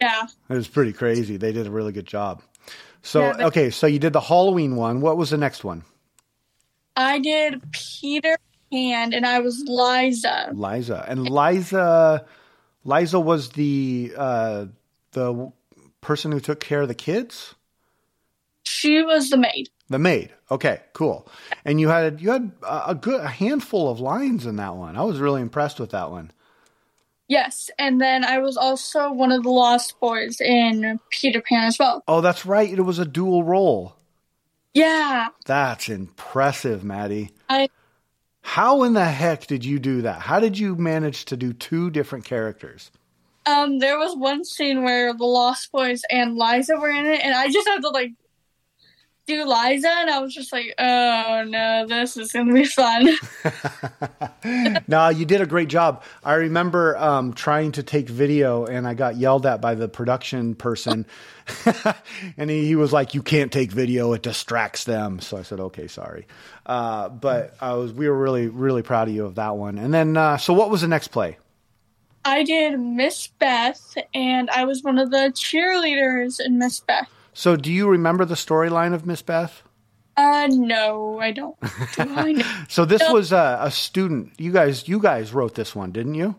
Yeah. 0.00 0.26
it 0.48 0.54
was 0.54 0.68
pretty 0.68 0.92
crazy 0.92 1.36
they 1.36 1.52
did 1.52 1.66
a 1.66 1.70
really 1.70 1.92
good 1.92 2.06
job 2.06 2.42
so 3.02 3.20
Yeah, 3.20 3.32
but- 3.32 3.46
okay 3.46 3.70
so 3.70 3.86
you 3.86 3.98
did 3.98 4.12
the 4.12 4.20
halloween 4.20 4.76
one 4.76 5.00
what 5.00 5.16
was 5.16 5.30
the 5.30 5.38
next 5.38 5.64
one 5.64 5.84
I 6.96 7.18
did 7.20 7.62
Peter 7.72 8.36
Pan, 8.70 9.14
and 9.14 9.24
I 9.26 9.38
was 9.40 9.64
Liza. 9.66 10.50
Liza 10.52 11.04
and 11.08 11.26
Liza, 11.28 12.24
Liza 12.84 13.20
was 13.20 13.50
the 13.50 14.12
uh, 14.16 14.66
the 15.12 15.52
person 16.00 16.32
who 16.32 16.40
took 16.40 16.60
care 16.60 16.82
of 16.82 16.88
the 16.88 16.94
kids, 16.94 17.54
She 18.64 19.02
was 19.02 19.30
the 19.30 19.36
maid. 19.36 19.68
the 19.88 19.98
maid. 19.98 20.32
Okay, 20.50 20.80
cool. 20.92 21.28
And 21.64 21.80
you 21.80 21.88
had 21.88 22.20
you 22.20 22.30
had 22.30 22.50
a 22.68 22.94
good 22.94 23.20
a 23.20 23.28
handful 23.28 23.90
of 23.90 24.00
lines 24.00 24.46
in 24.46 24.56
that 24.56 24.74
one. 24.76 24.96
I 24.96 25.02
was 25.02 25.18
really 25.20 25.40
impressed 25.42 25.78
with 25.80 25.90
that 25.90 26.10
one. 26.10 26.30
Yes, 27.28 27.70
and 27.78 28.00
then 28.00 28.24
I 28.24 28.38
was 28.40 28.56
also 28.58 29.10
one 29.12 29.32
of 29.32 29.42
the 29.42 29.48
Lost 29.50 29.98
Boys 30.00 30.40
in 30.40 30.98
Peter 31.08 31.40
Pan 31.40 31.64
as 31.68 31.78
well. 31.78 32.02
Oh, 32.06 32.20
that's 32.20 32.44
right. 32.44 32.68
It 32.70 32.82
was 32.82 32.98
a 32.98 33.06
dual 33.06 33.42
role. 33.44 33.96
Yeah, 34.74 35.28
That's 35.44 35.88
impressive, 35.90 36.80
Mady. 36.82 37.30
I 37.48 37.68
How 38.42 38.82
in 38.82 38.92
the 38.92 39.04
heck 39.04 39.46
did 39.46 39.64
you 39.64 39.78
do 39.78 40.02
that? 40.02 40.20
How 40.20 40.38
did 40.40 40.58
you 40.58 40.76
manage 40.76 41.24
to 41.26 41.36
do 41.36 41.52
two 41.52 41.90
different 41.90 42.24
characters? 42.24 42.90
um 43.44 43.80
there 43.80 43.98
was 43.98 44.14
one 44.16 44.44
scene 44.44 44.84
where 44.84 45.12
the 45.12 45.24
Lost 45.24 45.72
Boys 45.72 46.02
and 46.10 46.36
Liza 46.36 46.76
were 46.76 46.90
in 46.90 47.06
it, 47.06 47.20
and 47.24 47.34
I 47.34 47.50
just 47.50 47.66
had 47.66 47.80
to 47.82 47.88
like 47.88 48.12
do 49.26 49.44
Liza, 49.44 49.88
and 49.88 50.10
I 50.10 50.18
was 50.18 50.34
just 50.34 50.52
like, 50.52 50.74
oh 50.78 51.44
no, 51.46 51.86
this 51.86 52.16
is 52.16 52.32
gonna 52.32 52.52
be 52.52 52.64
fun. 52.64 53.08
no, 54.88 55.08
you 55.08 55.24
did 55.24 55.40
a 55.40 55.46
great 55.46 55.68
job. 55.68 56.02
I 56.24 56.34
remember 56.34 56.96
um, 56.96 57.32
trying 57.32 57.72
to 57.72 57.82
take 57.82 58.08
video 58.08 58.64
and 58.64 58.86
I 58.86 58.94
got 58.94 59.16
yelled 59.16 59.46
at 59.46 59.60
by 59.60 59.74
the 59.74 59.88
production 59.88 60.54
person. 60.54 61.06
and 62.36 62.50
he, 62.50 62.66
he 62.66 62.76
was 62.76 62.92
like, 62.92 63.14
You 63.14 63.22
can't 63.22 63.52
take 63.52 63.70
video, 63.70 64.12
it 64.12 64.22
distracts 64.22 64.84
them. 64.84 65.20
So 65.20 65.36
I 65.36 65.42
said, 65.42 65.60
Okay, 65.60 65.86
sorry. 65.86 66.26
Uh, 66.66 67.08
but 67.08 67.54
I 67.60 67.74
was, 67.74 67.92
we 67.92 68.08
were 68.08 68.18
really, 68.18 68.48
really 68.48 68.82
proud 68.82 69.08
of 69.08 69.14
you 69.14 69.24
of 69.24 69.36
that 69.36 69.56
one. 69.56 69.78
And 69.78 69.92
then, 69.92 70.16
uh, 70.16 70.36
so 70.36 70.52
what 70.52 70.70
was 70.70 70.80
the 70.80 70.88
next 70.88 71.08
play? 71.08 71.38
I 72.24 72.44
did 72.44 72.78
Macbeth, 72.78 73.98
and 74.14 74.48
I 74.50 74.64
was 74.64 74.84
one 74.84 74.98
of 74.98 75.10
the 75.10 75.32
cheerleaders 75.34 76.38
in 76.38 76.56
Macbeth. 76.56 77.08
So 77.32 77.56
do 77.56 77.72
you 77.72 77.88
remember 77.88 78.24
the 78.24 78.34
storyline 78.34 78.92
of 78.94 79.06
Macbeth? 79.06 79.62
Uh, 80.16 80.46
no, 80.50 81.18
I 81.18 81.30
don't. 81.32 81.58
Do 81.60 81.68
I? 81.98 82.64
So 82.68 82.84
this 82.84 83.00
No. 83.00 83.14
was 83.14 83.32
a, 83.32 83.58
a 83.62 83.70
student. 83.70 84.32
You 84.38 84.52
guys, 84.52 84.86
you 84.86 84.98
guys 85.00 85.32
wrote 85.32 85.54
this 85.54 85.74
one, 85.74 85.90
didn't 85.90 86.14
you? 86.14 86.36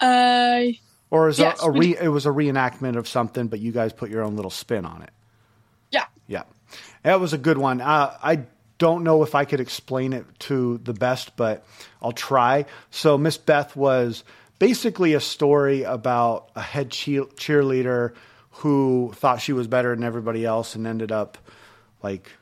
Uh, 0.00 0.62
Or 1.10 1.28
is 1.28 1.38
Yes, 1.38 1.60
a, 1.62 1.66
a 1.66 1.70
re, 1.70 1.96
it 2.00 2.08
was 2.08 2.26
a 2.26 2.30
reenactment 2.30 2.96
of 2.96 3.08
something, 3.08 3.48
but 3.48 3.58
you 3.60 3.72
guys 3.72 3.92
put 3.92 4.10
your 4.10 4.22
own 4.22 4.36
little 4.36 4.50
spin 4.50 4.84
on 4.84 5.02
it. 5.02 5.10
Yeah. 5.90 6.04
Yeah, 6.28 6.42
that 7.02 7.18
was 7.20 7.32
a 7.32 7.38
good 7.38 7.58
one. 7.58 7.80
Uh, 7.80 8.16
I 8.22 8.42
don't 8.78 9.02
know 9.04 9.22
if 9.22 9.34
I 9.34 9.44
could 9.44 9.60
explain 9.60 10.12
it 10.12 10.26
to 10.40 10.78
the 10.78 10.92
best, 10.92 11.36
but 11.36 11.64
I'll 12.02 12.12
try. 12.12 12.66
So 12.90 13.16
Macbeth 13.18 13.74
was 13.74 14.22
basically 14.58 15.14
a 15.14 15.20
story 15.20 15.82
about 15.82 16.50
a 16.54 16.60
head 16.62 16.90
cheer- 16.90 17.24
cheerleader 17.36 18.12
who 18.56 19.12
thought 19.14 19.40
she 19.40 19.52
was 19.52 19.66
better 19.66 19.94
than 19.94 20.04
everybody 20.04 20.44
else 20.44 20.74
and 20.74 20.86
ended 20.86 21.12
up 21.12 21.36
like 22.02 22.32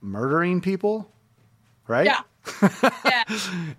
murdering 0.00 0.60
people, 0.60 1.10
right? 1.88 2.06
Yeah. 2.06 2.20
yeah. 3.04 3.24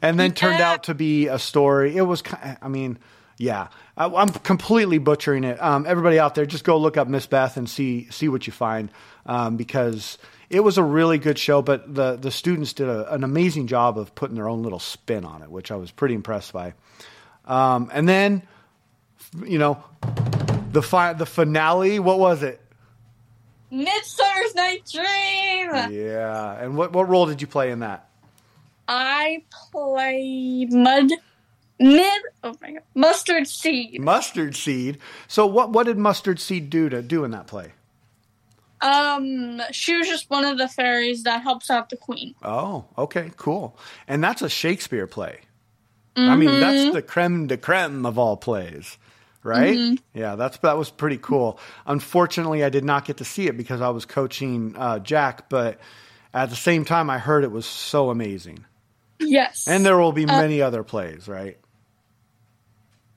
and 0.01 0.19
then 0.19 0.33
turned 0.33 0.61
out 0.61 0.83
to 0.83 0.93
be 0.93 1.27
a 1.27 1.39
story. 1.39 1.95
It 1.95 2.01
was, 2.01 2.23
I 2.61 2.67
mean, 2.67 2.99
yeah, 3.37 3.69
I, 3.97 4.05
I'm 4.05 4.29
completely 4.29 4.97
butchering 4.97 5.43
it. 5.43 5.61
Um, 5.61 5.85
everybody 5.87 6.19
out 6.19 6.35
there, 6.35 6.45
just 6.45 6.63
go 6.63 6.77
look 6.77 6.97
up 6.97 7.07
Macbeth 7.07 7.57
and 7.57 7.69
see 7.69 8.07
see 8.11 8.27
what 8.27 8.45
you 8.45 8.53
find, 8.53 8.91
um, 9.25 9.57
because 9.57 10.19
it 10.49 10.59
was 10.59 10.77
a 10.77 10.83
really 10.83 11.17
good 11.17 11.39
show. 11.39 11.63
But 11.63 11.93
the 11.93 12.17
the 12.17 12.29
students 12.29 12.73
did 12.73 12.87
a, 12.87 13.11
an 13.11 13.23
amazing 13.23 13.65
job 13.65 13.97
of 13.97 14.13
putting 14.13 14.35
their 14.35 14.47
own 14.47 14.61
little 14.61 14.79
spin 14.79 15.25
on 15.25 15.41
it, 15.41 15.49
which 15.49 15.71
I 15.71 15.75
was 15.75 15.89
pretty 15.89 16.13
impressed 16.13 16.53
by. 16.53 16.73
Um, 17.45 17.89
and 17.91 18.07
then, 18.07 18.43
you 19.43 19.57
know, 19.57 19.83
the 20.71 20.81
fi- 20.81 21.13
the 21.13 21.25
finale. 21.25 21.99
What 21.99 22.19
was 22.19 22.43
it? 22.43 22.59
Midsummer's 23.69 24.55
Night 24.55 24.83
Dream. 24.91 25.91
Yeah, 25.91 26.61
and 26.61 26.75
what 26.77 26.93
what 26.93 27.07
role 27.07 27.25
did 27.25 27.41
you 27.41 27.47
play 27.47 27.71
in 27.71 27.79
that? 27.79 28.09
I 28.87 29.43
played 29.71 30.73
Mud 30.73 31.11
Mid 31.79 32.21
oh 32.43 32.55
my 32.61 32.73
god. 32.73 32.83
Mustard 32.93 33.47
Seed. 33.47 34.01
Mustard 34.01 34.55
Seed. 34.55 34.99
So 35.27 35.47
what 35.47 35.71
what 35.71 35.87
did 35.87 35.97
Mustard 35.97 36.39
Seed 36.39 36.69
do 36.69 36.89
to 36.89 37.01
do 37.01 37.23
in 37.23 37.31
that 37.31 37.47
play? 37.47 37.71
Um 38.81 39.61
she 39.71 39.97
was 39.97 40.07
just 40.07 40.29
one 40.29 40.45
of 40.45 40.57
the 40.57 40.67
fairies 40.67 41.23
that 41.23 41.41
helps 41.41 41.71
out 41.71 41.89
the 41.89 41.97
queen. 41.97 42.35
Oh, 42.43 42.85
okay, 42.97 43.31
cool. 43.35 43.77
And 44.07 44.23
that's 44.23 44.41
a 44.41 44.49
Shakespeare 44.49 45.07
play. 45.07 45.39
I 46.15 46.35
mean, 46.35 46.59
that's 46.59 46.93
the 46.93 47.01
creme 47.01 47.47
de 47.47 47.55
creme 47.55 48.05
of 48.05 48.19
all 48.19 48.35
plays, 48.35 48.97
right? 49.43 50.00
Yeah, 50.13 50.36
that's 50.36 50.57
that 50.60 50.77
was 50.77 50.89
pretty 50.89 51.17
cool. 51.17 51.60
Unfortunately, 51.86 52.63
I 52.63 52.69
did 52.69 52.83
not 52.83 53.05
get 53.05 53.17
to 53.17 53.25
see 53.25 53.48
it 53.48 53.57
because 53.57 53.81
I 53.81 53.89
was 53.89 54.05
coaching 54.05 54.75
uh, 54.77 55.00
Jack, 55.00 55.50
but 55.50 55.79
at 56.33 56.50
the 56.50 56.55
same 56.55 56.86
time, 56.86 57.10
I 57.10 57.17
heard 57.17 57.43
it 57.43 57.51
was 57.51 57.65
so 57.65 58.10
amazing. 58.10 58.65
Yes. 59.19 59.67
And 59.67 59.86
there 59.86 59.98
will 59.98 60.13
be 60.13 60.25
many 60.25 60.62
other 60.62 60.83
plays, 60.83 61.27
right? 61.27 61.57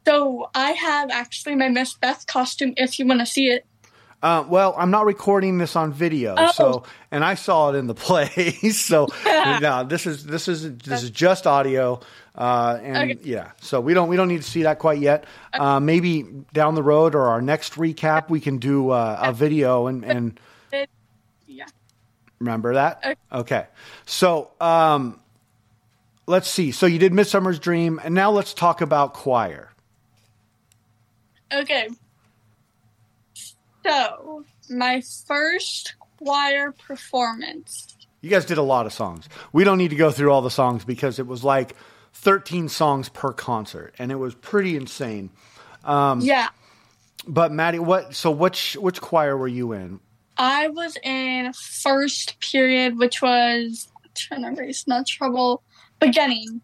so 0.07 0.51
I 0.55 0.73
have 0.73 1.11
actually 1.11 1.55
my 1.57 1.69
Macbeth 1.69 2.27
costume 2.27 2.75
if 2.77 2.99
you 2.99 3.07
want 3.07 3.21
to 3.21 3.27
see 3.27 3.47
it. 3.47 3.67
Uh, 4.23 4.43
well, 4.49 4.75
I'm 4.79 4.91
not 4.91 5.05
recording 5.05 5.59
this 5.59 5.77
on 5.77 5.93
video, 5.93 6.35
Oh. 6.39 6.51
so 6.53 6.85
and 7.11 7.23
I 7.23 7.35
saw 7.35 7.71
it 7.73 7.77
in 7.77 7.87
the 7.87 7.95
play. 8.07 8.29
so 8.73 9.07
no, 9.27 9.85
this 9.85 10.07
is 10.07 10.25
this 10.25 10.49
is 10.49 10.79
this 10.79 11.03
is 11.03 11.11
just 11.11 11.47
audio, 11.47 12.01
uh, 12.35 12.79
and 12.83 13.11
Okay. 13.13 13.19
yeah. 13.23 13.51
So 13.61 13.81
we 13.81 13.93
don't 13.93 14.09
we 14.09 14.17
don't 14.17 14.29
need 14.29 14.43
to 14.43 14.51
see 14.51 14.63
that 14.63 14.79
quite 14.79 14.99
yet. 14.99 15.27
Uh, 15.53 15.79
maybe 15.79 16.23
down 16.55 16.75
the 16.75 16.83
road 16.83 17.15
or 17.15 17.29
our 17.29 17.43
next 17.43 17.75
recap, 17.75 18.31
we 18.31 18.41
can 18.41 18.57
do 18.59 18.91
uh, 18.91 19.19
a 19.21 19.33
video 19.33 19.89
and 19.89 20.05
and 20.05 20.41
yeah. 21.47 21.67
remember 22.39 22.75
that. 22.75 23.01
Okay. 23.05 23.15
Okay, 23.31 23.67
so 24.07 24.51
um, 24.61 25.21
let's 26.27 26.49
see. 26.49 26.71
So 26.73 26.87
you 26.87 26.99
did 26.99 27.13
Midsummer's 27.13 27.59
Dream, 27.59 28.01
and 28.03 28.15
now 28.15 28.31
let's 28.31 28.55
talk 28.55 28.81
about 28.81 29.13
choir. 29.13 29.71
Okay. 31.53 31.89
So 33.87 34.45
my 34.71 35.03
first 35.27 35.95
choir 36.19 36.73
performance. 36.73 37.97
You 38.21 38.31
guys 38.31 38.45
did 38.47 38.59
a 38.59 38.63
lot 38.63 38.87
of 38.87 38.93
songs. 38.93 39.29
We 39.53 39.65
don't 39.65 39.79
need 39.79 39.91
to 39.91 39.97
go 39.97 40.11
through 40.11 40.33
all 40.33 40.41
the 40.43 40.51
songs 40.51 40.85
because 40.85 41.19
it 41.19 41.27
was 41.27 41.45
like 41.45 41.77
13 42.15 42.69
songs 42.69 43.09
per 43.11 43.33
concert, 43.33 43.95
and 43.99 44.11
it 44.11 44.15
was 44.15 44.35
pretty 44.35 44.77
insane. 44.77 45.31
Um, 45.85 46.21
yeah. 46.21 46.49
But 47.27 47.53
Mady, 47.53 47.79
what? 47.79 48.15
So 48.15 48.31
which 48.31 48.75
which 48.81 49.01
choir 49.01 49.37
were 49.37 49.49
you 49.49 49.73
in? 49.73 50.01
I 50.37 50.69
was 50.69 50.97
in 51.03 51.53
first 51.53 52.41
period, 52.41 52.99
which 52.99 53.21
was 53.23 53.89
I'm 54.03 54.11
trying 54.15 54.55
to 54.57 54.61
raise 54.61 54.87
not 54.87 55.07
trouble. 55.07 55.63
Beginning. 56.01 56.61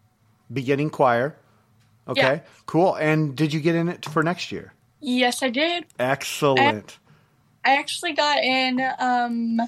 Beginning 0.51 0.89
choir. 0.89 1.35
Okay, 2.07 2.21
Yeah. 2.21 2.39
cool. 2.65 2.95
And 2.95 3.35
did 3.35 3.53
you 3.53 3.59
get 3.59 3.75
in 3.75 3.87
it 3.87 4.05
for 4.05 4.23
next 4.23 4.51
year? 4.51 4.73
Yes, 4.99 5.41
I 5.41 5.49
did. 5.49 5.85
Excellent. 5.99 6.97
I 7.63 7.77
actually 7.77 8.13
got 8.13 8.39
in 8.39 8.81
um 8.99 9.61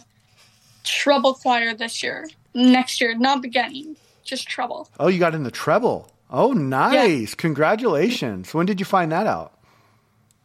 trouble 0.84 1.34
choir 1.34 1.74
this 1.74 2.04
year. 2.04 2.28
Next 2.56 3.02
year, 3.02 3.16
not 3.18 3.42
beginning, 3.42 3.96
just 4.24 4.48
trouble. 4.48 4.88
oh, 5.00 5.08
you 5.08 5.20
got 5.20 5.34
in 5.34 5.44
the 5.44 5.52
treble. 5.52 6.12
Oh, 6.30 6.52
nice! 6.54 7.34
Congratulations. 7.36 8.54
When 8.54 8.66
did 8.66 8.80
you 8.80 8.86
find 8.86 9.12
that 9.12 9.28
out? 9.28 9.54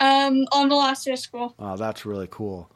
Um, 0.00 0.46
on 0.52 0.68
the 0.68 0.76
last 0.76 1.04
day 1.04 1.12
of 1.12 1.18
school. 1.18 1.54
Oh, 1.58 1.76
that's 1.76 2.06
really 2.06 2.28
cool. 2.30 2.70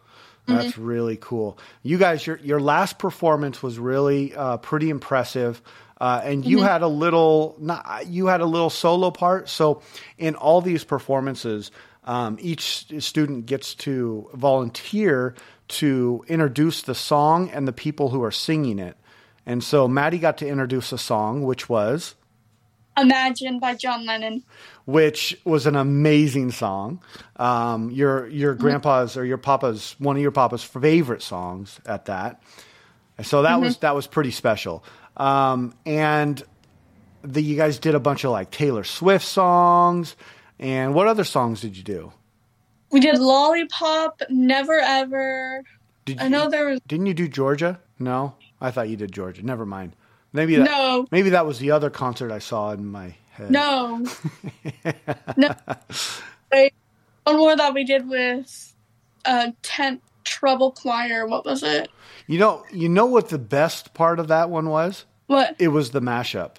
That's 0.46 0.76
really 0.76 1.16
cool. 1.16 1.56
You 1.82 1.98
guys, 1.98 2.26
your 2.26 2.36
your 2.38 2.60
last 2.60 2.98
performance 2.98 3.62
was 3.62 3.78
really 3.78 4.34
uh, 4.34 4.56
pretty 4.56 4.90
impressive, 4.90 5.62
uh, 6.00 6.20
and 6.24 6.44
you 6.44 6.60
had 6.62 6.82
a 6.82 6.88
little 6.88 7.54
not 7.58 8.06
you 8.06 8.26
had 8.26 8.40
a 8.40 8.46
little 8.46 8.68
solo 8.70 9.10
part. 9.12 9.48
So, 9.48 9.82
in 10.18 10.34
all 10.34 10.60
these 10.60 10.82
performances, 10.84 11.70
um, 12.04 12.38
each 12.40 12.86
student 13.02 13.46
gets 13.46 13.74
to 13.76 14.28
volunteer 14.34 15.34
to 15.68 16.24
introduce 16.28 16.82
the 16.82 16.94
song 16.94 17.50
and 17.50 17.66
the 17.66 17.72
people 17.72 18.10
who 18.10 18.22
are 18.22 18.30
singing 18.30 18.78
it. 18.78 18.96
And 19.46 19.62
so, 19.62 19.88
Mady 19.88 20.20
got 20.20 20.38
to 20.38 20.46
introduce 20.48 20.92
a 20.92 20.98
song, 20.98 21.42
which 21.42 21.68
was 21.68 22.14
Imagine 22.96 23.58
by 23.58 23.74
John 23.74 24.04
Lennon. 24.04 24.42
which 24.84 25.38
was 25.44 25.66
an 25.66 25.76
amazing 25.76 26.50
song. 26.50 27.00
Um, 27.36 27.90
your 27.90 28.28
your 28.28 28.54
grandpa's 28.54 29.16
or 29.16 29.24
your 29.24 29.38
papa's 29.38 29.96
one 29.98 30.16
of 30.16 30.22
your 30.22 30.30
papa's 30.30 30.62
favorite 30.62 31.22
songs 31.22 31.80
at 31.86 32.04
that. 32.06 32.42
So 33.22 33.42
that 33.42 33.60
was 33.60 33.78
that 33.78 33.94
was 33.94 34.06
pretty 34.06 34.30
special. 34.30 34.84
Um, 35.16 35.74
and 35.86 36.42
the, 37.22 37.42
you 37.42 37.56
guys 37.56 37.78
did 37.78 37.94
a 37.94 38.00
bunch 38.00 38.24
of 38.24 38.30
like 38.30 38.50
Taylor 38.50 38.84
Swift 38.84 39.24
songs. 39.24 40.16
And 40.62 40.94
what 40.94 41.08
other 41.08 41.24
songs 41.24 41.60
did 41.60 41.76
you 41.76 41.82
do? 41.82 42.12
We 42.92 43.00
did 43.00 43.18
Lollipop, 43.18 44.22
Never 44.30 44.78
Ever. 44.78 45.64
Did 46.04 46.20
I 46.20 46.24
you, 46.24 46.30
know 46.30 46.48
there 46.48 46.66
was 46.66 46.80
Didn't 46.86 47.06
you 47.06 47.14
do 47.14 47.26
Georgia? 47.26 47.80
No, 47.98 48.36
I 48.60 48.70
thought 48.70 48.88
you 48.88 48.96
did 48.96 49.10
Georgia. 49.10 49.42
Never 49.44 49.66
mind. 49.66 49.96
Maybe 50.32 50.54
that, 50.56 50.64
No. 50.64 51.06
Maybe 51.10 51.30
that 51.30 51.46
was 51.46 51.58
the 51.58 51.72
other 51.72 51.90
concert 51.90 52.30
I 52.30 52.38
saw 52.38 52.70
in 52.70 52.86
my 52.86 53.16
head. 53.32 53.50
no. 53.50 54.06
no. 55.36 55.54
Wait, 56.52 56.74
one 57.24 57.38
more 57.38 57.56
that 57.56 57.74
we 57.74 57.82
did 57.82 58.08
with 58.08 58.72
uh 59.24 59.50
tent 59.62 60.00
trouble 60.22 60.70
choir. 60.70 61.26
What 61.26 61.44
was 61.44 61.64
it? 61.64 61.90
You 62.28 62.38
know, 62.38 62.64
you 62.70 62.88
know 62.88 63.06
what 63.06 63.30
the 63.30 63.38
best 63.38 63.94
part 63.94 64.20
of 64.20 64.28
that 64.28 64.48
one 64.48 64.68
was? 64.68 65.06
What? 65.26 65.56
It 65.58 65.68
was 65.68 65.90
the 65.90 66.00
mashup. 66.00 66.56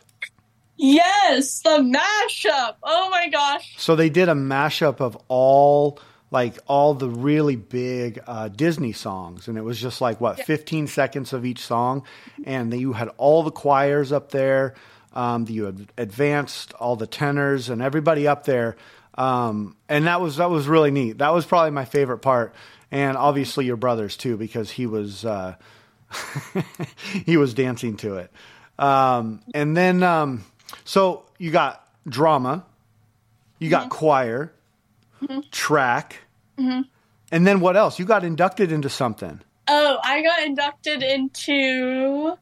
Yes, 0.78 1.60
the 1.62 1.80
mashup. 1.80 2.76
Oh 2.84 3.10
my 3.10 3.30
gosh. 3.30 3.76
So 3.78 3.96
they 3.96 4.10
did 4.10 4.30
a 4.30 4.34
mashup 4.34 5.00
of 5.00 5.18
all 5.28 6.00
like 6.34 6.58
all 6.66 6.96
the 6.96 7.08
really 7.08 7.56
big 7.56 8.20
uh, 8.26 8.48
Disney 8.48 8.92
songs, 8.92 9.48
and 9.48 9.56
it 9.56 9.62
was 9.62 9.80
just 9.80 10.02
like 10.02 10.20
what 10.20 10.40
15 10.40 10.88
seconds 10.88 11.32
of 11.32 11.46
each 11.46 11.60
song, 11.60 12.04
and 12.44 12.74
then 12.74 12.80
you 12.80 12.94
had 12.94 13.10
all 13.18 13.44
the 13.44 13.52
choirs 13.52 14.12
up 14.12 14.32
there. 14.32 14.74
Um, 15.14 15.46
you 15.48 15.66
had 15.66 15.92
advanced 15.96 16.74
all 16.74 16.96
the 16.96 17.06
tenors 17.06 17.70
and 17.70 17.84
everybody 17.84 18.28
up 18.28 18.46
there, 18.46 18.78
um, 19.14 19.76
and 19.88 20.08
that 20.08 20.22
was 20.22 20.38
that 20.38 20.50
was 20.50 20.68
really 20.68 20.90
neat. 20.90 21.20
That 21.20 21.36
was 21.36 21.46
probably 21.46 21.70
my 21.70 21.86
favorite 21.86 22.20
part, 22.20 22.56
and 22.90 23.16
obviously 23.16 23.66
your 23.66 23.78
brothers 23.78 24.18
too, 24.18 24.36
because 24.36 24.72
he 24.72 24.88
was 24.88 25.24
uh, 25.24 25.54
he 27.26 27.38
was 27.38 27.54
dancing 27.54 27.96
to 27.98 28.16
it. 28.16 28.32
Um, 28.80 29.42
and 29.54 29.78
then 29.78 30.02
um, 30.02 30.44
so 30.86 31.26
you 31.38 31.52
got 31.52 31.88
drama, 32.08 32.66
you 33.60 33.70
got 33.70 33.90
choir, 33.90 34.52
track, 35.52 36.18
and 36.58 36.86
then 37.48 37.60
what 37.60 37.76
else? 37.78 38.00
You 38.00 38.06
got 38.06 38.24
inducted 38.24 38.72
into 38.72 38.90
something. 38.90 39.42
Oh, 39.68 39.98
I 40.04 40.22
got 40.22 40.44
inducted 40.44 41.02
into 41.04 42.36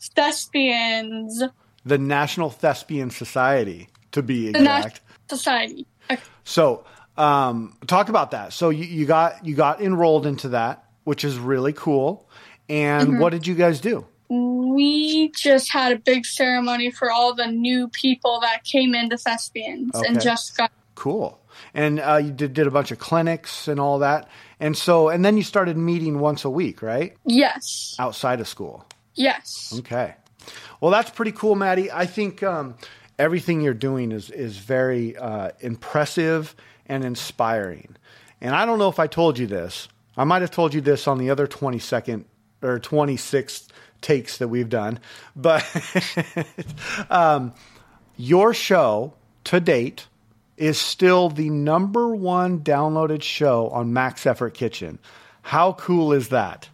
Thespians 0.00 1.42
The 1.84 1.98
National 1.98 2.50
Thespian 2.50 3.10
Society, 3.10 3.88
to 4.12 4.22
be 4.22 4.52
The 4.52 4.58
exact. 4.60 5.00
Society. 5.30 5.86
Okay. 6.10 6.20
So, 6.44 6.84
um, 7.16 7.76
talk 7.86 8.08
about 8.08 8.30
that. 8.32 8.52
So 8.52 8.70
you, 8.70 8.84
you 8.84 9.06
got 9.06 9.44
you 9.44 9.54
got 9.56 9.80
enrolled 9.80 10.26
into 10.26 10.50
that, 10.50 10.84
which 11.04 11.24
is 11.24 11.38
really 11.38 11.72
cool. 11.72 12.28
And 12.68 13.08
Mm-hmm. 13.10 13.18
what 13.20 13.30
did 13.30 13.46
you 13.46 13.54
guys 13.54 13.80
do? 13.80 14.06
We 14.28 15.30
just 15.36 15.70
had 15.72 15.92
a 15.92 15.98
big 15.98 16.26
ceremony 16.26 16.90
for 16.90 17.10
all 17.10 17.34
the 17.34 17.46
new 17.46 17.88
people 17.88 18.40
that 18.40 18.64
came 18.64 18.94
into 18.94 19.16
Thespians 19.16 19.92
and 19.94 20.20
just 20.20 20.56
got 20.56 20.70
Cool. 20.96 21.38
And 21.74 22.00
uh, 22.00 22.16
you 22.16 22.32
did, 22.32 22.54
did 22.54 22.66
a 22.66 22.70
bunch 22.70 22.90
of 22.90 22.98
clinics 22.98 23.68
and 23.68 23.78
all 23.78 24.00
that. 24.00 24.28
And 24.58 24.76
so, 24.76 25.08
and 25.10 25.24
then 25.24 25.36
you 25.36 25.42
started 25.42 25.76
meeting 25.76 26.18
once 26.18 26.44
a 26.44 26.50
week, 26.50 26.82
right? 26.82 27.14
Yes. 27.24 27.94
Outside 27.98 28.40
of 28.40 28.48
school. 28.48 28.84
Yes. 29.14 29.74
Okay. 29.78 30.14
Well, 30.80 30.90
that's 30.90 31.10
pretty 31.10 31.32
cool, 31.32 31.54
Mady. 31.54 31.90
I 31.92 32.06
think 32.06 32.42
um, 32.42 32.76
everything 33.18 33.60
you're 33.60 33.74
doing 33.74 34.12
is 34.12 34.30
is 34.30 34.58
very 34.58 35.16
uh, 35.16 35.50
impressive 35.60 36.54
and 36.86 37.04
inspiring. 37.04 37.96
And 38.40 38.54
I 38.54 38.66
don't 38.66 38.78
know 38.78 38.88
if 38.88 38.98
I 38.98 39.06
told 39.06 39.38
you 39.38 39.46
this. 39.46 39.88
I 40.16 40.24
might 40.24 40.42
have 40.42 40.50
told 40.50 40.72
you 40.74 40.80
this 40.80 41.06
on 41.06 41.18
the 41.18 41.30
other 41.30 41.46
22nd 41.46 42.24
or 42.62 42.78
26th 42.78 43.68
takes 44.06 44.38
that 44.38 44.46
we've 44.46 44.68
done, 44.68 45.00
but 45.34 45.64
um, 47.10 47.52
your 48.16 48.54
show 48.54 49.12
to 49.44 49.58
date 49.58 50.06
is 50.56 50.78
still 50.78 51.28
the 51.28 51.50
number 51.50 52.14
one 52.14 52.60
downloaded 52.60 53.22
show 53.22 53.68
on 53.70 53.92
Max 53.92 54.24
Effort 54.24 54.54
Kitchen. 54.54 55.00
How 55.42 55.72
cool 55.72 56.12
is 56.12 56.28
that? 56.28 56.68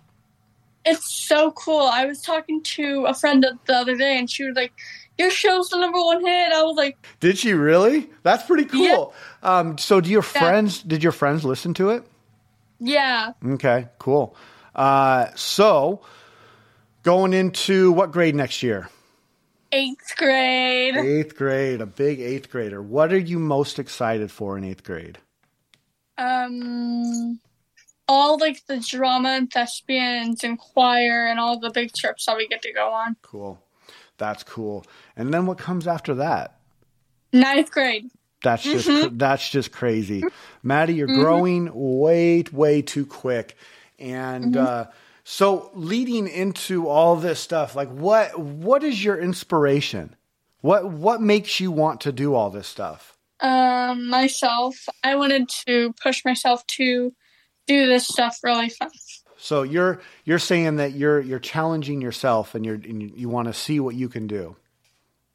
It's 0.85 1.27
so 1.27 1.53
cool. 1.53 1.87
I 1.87 2.05
was 2.05 2.21
talking 2.21 2.63
to 2.63 3.07
a 3.07 3.15
friend 3.15 3.45
the 3.65 3.75
other 3.75 3.97
day, 3.97 4.19
and 4.19 4.29
she 4.31 4.45
was 4.45 4.55
like, 4.55 4.73
"Your 5.17 5.31
show's 5.31 5.71
the 5.71 5.79
number 5.79 5.99
one 5.99 6.25
hit." 6.25 6.53
I 6.53 6.63
was 6.65 6.77
like, 6.77 6.99
"Did 7.21 7.39
she 7.39 7.55
really? 7.55 8.11
That's 8.25 8.45
pretty 8.45 8.65
cool." 8.65 9.15
Yeah. 9.43 9.59
Um, 9.59 9.79
so, 9.79 10.01
do 10.01 10.11
your 10.11 10.23
friends? 10.23 10.83
Did 10.83 11.03
your 11.03 11.13
friends 11.13 11.45
listen 11.45 11.73
to 11.75 11.91
it? 11.91 12.05
Yeah. 12.79 13.33
Okay. 13.47 13.89
Cool. 13.99 14.37
Uh, 14.75 15.29
so, 15.37 16.03
going 17.03 17.33
into 17.33 17.93
what 17.93 18.13
grade 18.13 18.35
next 18.35 18.63
year? 18.63 18.89
Eighth 19.71 20.15
grade. 20.17 20.97
Eighth 20.97 21.37
grade, 21.37 21.81
a 21.81 21.87
big 21.87 22.21
eighth 22.21 22.51
grader. 22.51 22.83
What 22.83 23.13
are 23.13 23.19
you 23.19 23.39
most 23.39 23.79
excited 23.79 24.31
for 24.31 24.59
in 24.59 24.65
eighth 24.65 24.85
grade? 24.85 25.19
Um, 26.19 27.41
all 28.07 28.39
like 28.39 28.65
the 28.67 28.79
drama 28.79 29.31
and 29.31 29.51
thespians 29.51 30.45
and 30.45 30.59
choir 30.59 31.27
and 31.27 31.41
all 31.41 31.59
the 31.59 31.71
big 31.71 31.95
trips 31.95 32.27
that 32.27 32.37
we 32.37 32.47
get 32.49 32.63
to 32.63 32.73
go 32.73 32.91
on. 32.91 33.17
Cool. 33.23 33.59
That's 34.19 34.43
cool. 34.43 34.85
And 35.17 35.33
then 35.33 35.47
what 35.47 35.59
comes 35.59 35.89
after 35.89 36.15
that? 36.17 36.59
Ninth 37.33 37.71
grade. 37.71 38.11
That's 38.43 38.63
just 38.63 38.89
mm-hmm. 38.89 39.17
that's 39.17 39.49
just 39.49 39.73
crazy, 39.73 40.25
Mady. 40.65 40.97
You're 40.97 41.09
mm-hmm. 41.09 41.21
growing 41.21 41.71
way 41.73 42.45
way 42.53 42.83
too 42.83 43.07
quick, 43.07 43.57
and 43.99 44.55
mm-hmm. 44.55 44.67
uh, 44.67 44.85
so 45.25 45.71
leading 45.75 46.27
into 46.29 46.89
all 46.89 47.17
this 47.17 47.41
stuff, 47.41 47.77
like 47.77 47.89
what 47.89 48.39
what 48.39 48.83
is 48.83 49.05
your 49.05 49.19
inspiration? 49.19 50.17
What 50.61 50.91
what 50.91 51.21
makes 51.21 51.61
you 51.61 51.71
want 51.71 52.01
to 52.03 52.13
do 52.13 52.35
all 52.35 52.51
this 52.51 52.67
stuff? 52.67 53.17
Um, 53.41 54.09
myself. 54.09 54.89
I 55.03 55.17
wanted 55.17 55.49
to 55.67 55.93
push 56.03 56.25
myself 56.25 56.67
to 56.79 57.13
do 57.67 57.87
this 57.87 58.07
stuff 58.07 58.39
really 58.43 58.69
fast. 58.69 59.25
So 59.37 59.63
you're 59.63 60.01
you're 60.25 60.39
saying 60.39 60.77
that 60.77 60.93
you're 60.93 61.21
you're 61.21 61.41
challenging 61.41 62.01
yourself 62.01 62.55
and 62.55 62.65
you're 62.65 62.77
and 62.77 63.03
you 63.03 63.29
want 63.29 63.49
to 63.49 63.55
see 63.55 63.81
what 63.81 63.95
you 63.95 64.09
can 64.09 64.27
do. 64.27 64.57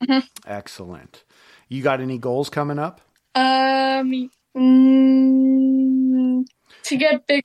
Mm-hmm. 0.02 0.26
Excellent. 0.46 1.24
You 1.70 1.84
got 1.84 2.00
any 2.00 2.18
goals 2.18 2.50
coming 2.50 2.80
up? 2.80 3.02
Um, 3.36 4.30
mm, 4.56 6.46
to 6.84 6.96
get 6.96 7.28
big 7.28 7.44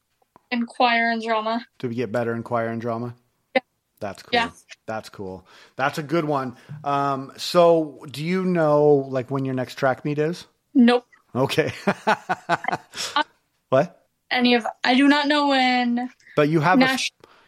in 0.52 0.66
choir 0.66 1.10
and 1.10 1.22
drama. 1.22 1.66
do 1.78 1.88
we 1.88 1.94
get 1.94 2.12
better 2.12 2.34
in 2.34 2.42
choir 2.42 2.68
and 2.68 2.80
drama. 2.80 3.14
Yeah. 3.54 3.62
That's 4.00 4.22
cool. 4.22 4.30
Yeah. 4.32 4.50
That's 4.86 5.08
cool. 5.08 5.46
That's 5.76 5.98
a 5.98 6.02
good 6.02 6.24
one. 6.24 6.56
Um, 6.84 7.32
so 7.36 8.04
do 8.10 8.24
you 8.24 8.44
know 8.44 9.06
like 9.08 9.30
when 9.30 9.44
your 9.44 9.54
next 9.54 9.74
track 9.76 10.04
meet 10.04 10.18
is? 10.18 10.46
Nope. 10.74 11.06
Okay. 11.34 11.72
what? 13.70 14.02
any 14.32 14.54
of 14.54 14.66
I 14.82 14.94
do 14.94 15.06
not 15.06 15.28
know 15.28 15.48
when. 15.48 16.10
But 16.34 16.48
you 16.48 16.60
have 16.60 16.80
a, 16.80 16.98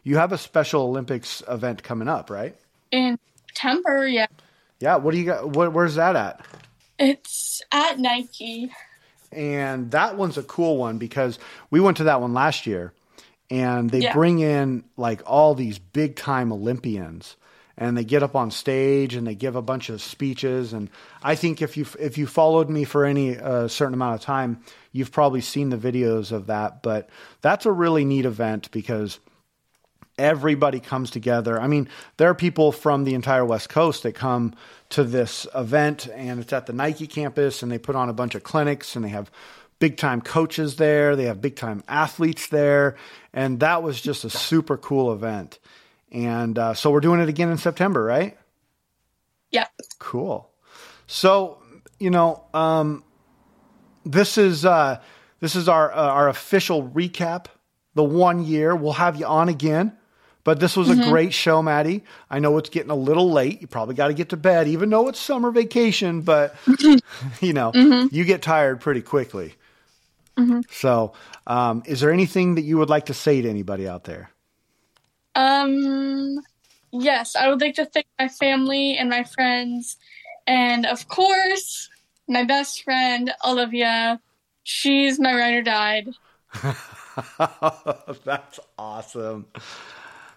you 0.04 0.16
have 0.16 0.32
a 0.32 0.38
Special 0.38 0.82
Olympics 0.82 1.42
event 1.48 1.82
coming 1.82 2.08
up, 2.08 2.30
right? 2.30 2.54
In 2.90 3.18
September, 3.48 4.06
yeah. 4.06 4.26
Yeah. 4.80 4.96
What 4.96 5.12
do 5.12 5.18
you 5.18 5.24
got? 5.24 5.48
What, 5.48 5.72
where's 5.72 5.96
that 5.96 6.14
at? 6.14 6.44
It's 6.98 7.62
at 7.72 7.98
Nike. 7.98 8.70
And 9.34 9.90
that 9.90 10.16
one's 10.16 10.38
a 10.38 10.42
cool 10.42 10.76
one 10.76 10.98
because 10.98 11.38
we 11.70 11.80
went 11.80 11.98
to 11.98 12.04
that 12.04 12.20
one 12.20 12.32
last 12.32 12.66
year, 12.66 12.92
and 13.50 13.90
they 13.90 14.00
yeah. 14.00 14.12
bring 14.12 14.38
in 14.38 14.84
like 14.96 15.22
all 15.26 15.54
these 15.54 15.78
big 15.78 16.16
time 16.16 16.52
Olympians 16.52 17.36
and 17.76 17.96
they 17.96 18.04
get 18.04 18.22
up 18.22 18.36
on 18.36 18.50
stage 18.50 19.14
and 19.14 19.26
they 19.26 19.34
give 19.34 19.56
a 19.56 19.62
bunch 19.62 19.88
of 19.88 20.00
speeches 20.00 20.72
and 20.72 20.88
I 21.22 21.34
think 21.34 21.60
if 21.60 21.76
you 21.76 21.86
if 21.98 22.18
you 22.18 22.26
followed 22.26 22.70
me 22.70 22.84
for 22.84 23.04
any 23.04 23.36
uh, 23.36 23.68
certain 23.68 23.94
amount 23.94 24.14
of 24.14 24.20
time 24.20 24.60
you've 24.92 25.12
probably 25.12 25.40
seen 25.40 25.70
the 25.70 25.76
videos 25.76 26.32
of 26.32 26.46
that 26.46 26.82
but 26.82 27.08
that's 27.40 27.66
a 27.66 27.72
really 27.72 28.04
neat 28.04 28.26
event 28.26 28.70
because 28.70 29.18
everybody 30.18 30.80
comes 30.80 31.10
together 31.10 31.60
I 31.60 31.66
mean 31.66 31.88
there 32.16 32.28
are 32.28 32.34
people 32.34 32.72
from 32.72 33.04
the 33.04 33.14
entire 33.14 33.44
west 33.44 33.68
coast 33.68 34.02
that 34.04 34.14
come 34.14 34.54
to 34.90 35.04
this 35.04 35.46
event 35.54 36.06
and 36.14 36.40
it's 36.40 36.52
at 36.52 36.66
the 36.66 36.72
Nike 36.72 37.06
campus 37.06 37.62
and 37.62 37.70
they 37.70 37.78
put 37.78 37.96
on 37.96 38.08
a 38.08 38.12
bunch 38.14 38.34
of 38.34 38.42
clinics 38.42 38.96
and 38.96 39.04
they 39.04 39.08
have 39.10 39.30
big 39.80 39.96
time 39.96 40.20
coaches 40.20 40.76
there 40.76 41.16
they 41.16 41.24
have 41.24 41.40
big 41.40 41.56
time 41.56 41.82
athletes 41.88 42.48
there 42.48 42.96
and 43.32 43.60
that 43.60 43.82
was 43.82 44.00
just 44.00 44.24
a 44.24 44.30
super 44.30 44.76
cool 44.76 45.12
event 45.12 45.58
and 46.14 46.56
uh, 46.56 46.74
so 46.74 46.92
we're 46.92 47.00
doing 47.00 47.20
it 47.20 47.28
again 47.28 47.50
in 47.50 47.58
September, 47.58 48.02
right? 48.02 48.38
Yeah. 49.50 49.66
Cool. 49.98 50.48
So, 51.08 51.58
you 51.98 52.08
know, 52.08 52.44
um, 52.54 53.02
this 54.04 54.38
is 54.38 54.64
uh, 54.64 55.00
this 55.40 55.56
is 55.56 55.68
our 55.68 55.92
uh, 55.92 55.96
our 55.96 56.28
official 56.28 56.88
recap. 56.88 57.46
The 57.94 58.04
one 58.04 58.44
year 58.44 58.76
we'll 58.76 58.92
have 58.92 59.16
you 59.16 59.26
on 59.26 59.48
again, 59.48 59.96
but 60.44 60.60
this 60.60 60.76
was 60.76 60.88
mm-hmm. 60.88 61.00
a 61.00 61.08
great 61.08 61.32
show, 61.32 61.62
Mady. 61.62 62.02
I 62.30 62.38
know 62.38 62.56
it's 62.58 62.68
getting 62.68 62.90
a 62.90 62.96
little 62.96 63.30
late. 63.30 63.60
You 63.60 63.66
probably 63.66 63.94
got 63.94 64.08
to 64.08 64.14
get 64.14 64.28
to 64.28 64.36
bed, 64.36 64.68
even 64.68 64.90
though 64.90 65.08
it's 65.08 65.18
summer 65.18 65.50
vacation. 65.50 66.20
But 66.20 66.54
you 67.40 67.52
know, 67.52 67.72
mm-hmm. 67.72 68.14
you 68.14 68.24
get 68.24 68.42
tired 68.42 68.80
pretty 68.80 69.02
quickly. 69.02 69.54
Mm-hmm. 70.36 70.60
So, 70.70 71.12
um, 71.46 71.82
is 71.86 72.00
there 72.00 72.10
anything 72.10 72.56
that 72.56 72.62
you 72.62 72.78
would 72.78 72.90
like 72.90 73.06
to 73.06 73.14
say 73.14 73.40
to 73.40 73.48
anybody 73.48 73.88
out 73.88 74.04
there? 74.04 74.30
Um, 75.34 76.40
yes, 76.92 77.36
I 77.36 77.48
would 77.48 77.60
like 77.60 77.74
to 77.76 77.86
thank 77.86 78.06
my 78.18 78.28
family 78.28 78.96
and 78.96 79.08
my 79.08 79.24
friends, 79.24 79.96
and 80.46 80.86
of 80.86 81.08
course, 81.08 81.88
my 82.28 82.44
best 82.44 82.82
friend 82.82 83.32
Olivia. 83.44 84.20
She's 84.62 85.20
my 85.20 85.34
ride 85.34 85.54
or 85.54 85.62
died. 85.62 86.08
That's 88.24 88.60
awesome, 88.78 89.46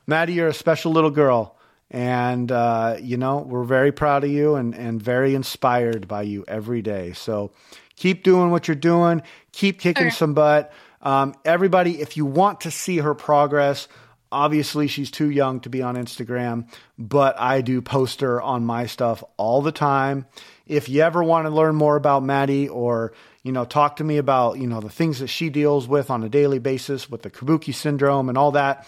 Mady. 0.09 0.35
You're 0.35 0.47
a 0.47 0.53
special 0.53 0.91
little 0.91 1.11
girl, 1.11 1.57
and 1.91 2.51
uh, 2.51 2.97
you 3.01 3.17
know 3.17 3.39
we're 3.39 3.63
very 3.63 3.91
proud 3.91 4.23
of 4.23 4.29
you 4.29 4.55
and 4.55 4.75
and 4.75 5.01
very 5.01 5.35
inspired 5.35 6.07
by 6.07 6.23
you 6.23 6.45
every 6.47 6.81
day. 6.81 7.13
So 7.13 7.51
keep 7.95 8.23
doing 8.23 8.51
what 8.51 8.67
you're 8.67 8.75
doing. 8.75 9.21
Keep 9.51 9.79
kicking 9.79 10.11
some 10.11 10.33
butt. 10.33 10.71
Um, 11.01 11.35
everybody, 11.45 12.01
if 12.01 12.17
you 12.17 12.25
want 12.25 12.61
to 12.61 12.71
see 12.71 12.97
her 12.97 13.13
progress 13.13 13.87
Obviously, 14.31 14.87
she's 14.87 15.09
too 15.09 15.29
young 15.29 15.61
to 15.61 15.69
be 15.69 15.81
on 15.81 15.95
Instagram, 15.95 16.67
but 16.97 17.39
I 17.39 17.61
do 17.61 17.81
post 17.81 18.19
her 18.19 18.41
on 18.41 18.65
my 18.65 18.85
stuff 18.85 19.23
all 19.37 19.61
the 19.61 19.71
time. 19.71 20.25
If 20.65 20.89
you 20.89 21.01
ever 21.01 21.23
want 21.23 21.45
to 21.45 21.49
learn 21.49 21.75
more 21.75 21.95
about 21.95 22.23
Mady 22.23 22.69
or, 22.69 23.13
you 23.43 23.53
know, 23.53 23.63
talk 23.63 23.97
to 23.97 24.03
me 24.03 24.17
about, 24.17 24.57
you 24.57 24.67
know, 24.67 24.81
the 24.81 24.89
things 24.89 25.19
that 25.19 25.27
she 25.27 25.49
deals 25.49 25.87
with 25.87 26.09
on 26.09 26.23
a 26.25 26.29
daily 26.29 26.59
basis 26.59 27.09
with 27.09 27.21
the 27.21 27.29
Kabuki 27.29 27.73
syndrome 27.73 28.27
and 28.27 28.37
all 28.37 28.51
that, 28.51 28.85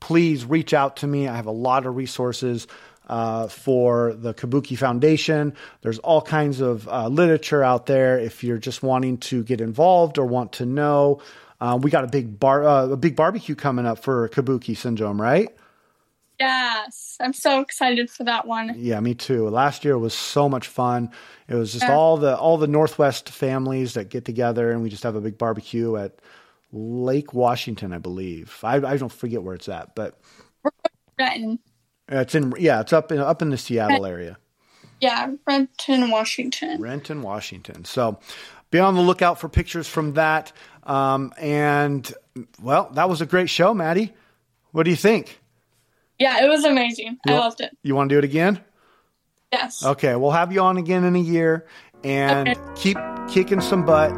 please 0.00 0.44
reach 0.44 0.74
out 0.74 0.96
to 0.98 1.06
me. 1.06 1.28
I 1.28 1.36
have 1.36 1.46
a 1.46 1.52
lot 1.52 1.86
of 1.86 1.94
resources 1.96 2.66
uh, 3.08 3.48
for 3.48 4.14
the 4.14 4.34
Kabuki 4.34 4.76
Foundation. 4.76 5.54
There's 5.82 5.98
all 5.98 6.22
kinds 6.22 6.60
of 6.60 6.88
uh, 6.88 7.08
literature 7.08 7.62
out 7.62 7.86
there 7.86 8.18
if 8.18 8.42
you're 8.42 8.58
just 8.58 8.82
wanting 8.82 9.18
to 9.18 9.42
get 9.42 9.60
involved 9.60 10.18
or 10.18 10.26
want 10.26 10.52
to 10.54 10.66
know 10.66 11.20
uh, 11.60 11.78
we 11.80 11.90
got 11.90 12.04
a 12.04 12.08
big 12.08 12.40
bar, 12.40 12.66
uh, 12.66 12.88
a 12.88 12.96
big 12.96 13.14
barbecue 13.14 13.54
coming 13.54 13.86
up 13.86 14.02
for 14.02 14.28
Kabuki 14.30 14.76
Syndrome, 14.76 15.20
right? 15.20 15.54
Yes, 16.38 17.18
I'm 17.20 17.34
so 17.34 17.60
excited 17.60 18.08
for 18.10 18.24
that 18.24 18.46
one. 18.46 18.74
Yeah, 18.78 18.98
me 19.00 19.14
too. 19.14 19.46
Last 19.50 19.84
year 19.84 19.98
was 19.98 20.14
so 20.14 20.48
much 20.48 20.68
fun. 20.68 21.10
It 21.48 21.54
was 21.54 21.72
just 21.72 21.84
yeah. 21.84 21.94
all 21.94 22.16
the 22.16 22.34
all 22.34 22.56
the 22.56 22.66
Northwest 22.66 23.28
families 23.28 23.92
that 23.94 24.08
get 24.08 24.24
together, 24.24 24.72
and 24.72 24.82
we 24.82 24.88
just 24.88 25.02
have 25.02 25.16
a 25.16 25.20
big 25.20 25.36
barbecue 25.36 25.96
at 25.96 26.18
Lake 26.72 27.34
Washington, 27.34 27.92
I 27.92 27.98
believe. 27.98 28.58
I, 28.62 28.76
I 28.76 28.96
don't 28.96 29.12
forget 29.12 29.42
where 29.42 29.54
it's 29.54 29.68
at, 29.68 29.94
but 29.94 30.18
Renton. 31.18 31.58
It's 32.08 32.34
in 32.34 32.52
yeah, 32.58 32.80
it's 32.80 32.92
up 32.92 33.12
in 33.12 33.18
up 33.18 33.42
in 33.42 33.50
the 33.50 33.58
Seattle 33.58 34.06
area. 34.06 34.38
Yeah, 35.00 35.32
Renton, 35.46 36.10
Washington. 36.10 36.80
Renton, 36.80 37.22
Washington. 37.22 37.84
So 37.84 38.18
be 38.70 38.78
on 38.78 38.94
the 38.94 39.00
lookout 39.00 39.40
for 39.40 39.48
pictures 39.48 39.88
from 39.88 40.14
that. 40.14 40.52
Um, 40.84 41.32
and 41.38 42.12
well, 42.62 42.90
that 42.94 43.08
was 43.08 43.20
a 43.20 43.26
great 43.26 43.48
show, 43.48 43.74
Mady. 43.74 44.12
What 44.72 44.84
do 44.84 44.90
you 44.90 44.96
think? 44.96 45.40
Yeah, 46.18 46.44
it 46.44 46.48
was 46.48 46.64
amazing. 46.64 47.18
You 47.24 47.32
I 47.32 47.32
want, 47.32 47.44
loved 47.44 47.60
it. 47.62 47.76
You 47.82 47.94
want 47.94 48.10
to 48.10 48.14
do 48.14 48.18
it 48.18 48.24
again? 48.24 48.60
Yes. 49.52 49.84
Okay, 49.84 50.14
we'll 50.16 50.30
have 50.30 50.52
you 50.52 50.60
on 50.60 50.76
again 50.76 51.04
in 51.04 51.16
a 51.16 51.20
year 51.20 51.66
and 52.04 52.50
okay. 52.50 52.60
keep 52.76 52.98
kicking 53.28 53.60
some 53.60 53.84
butt 53.84 54.12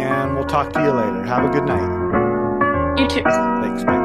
and 0.00 0.34
we'll 0.34 0.46
talk 0.46 0.72
to 0.72 0.80
you 0.80 0.90
later. 0.90 1.24
Have 1.24 1.44
a 1.44 1.48
good 1.48 1.64
night. 1.64 2.98
You 2.98 3.08
too. 3.08 3.22
Thanks. 3.22 3.84
Bye. 3.84 3.99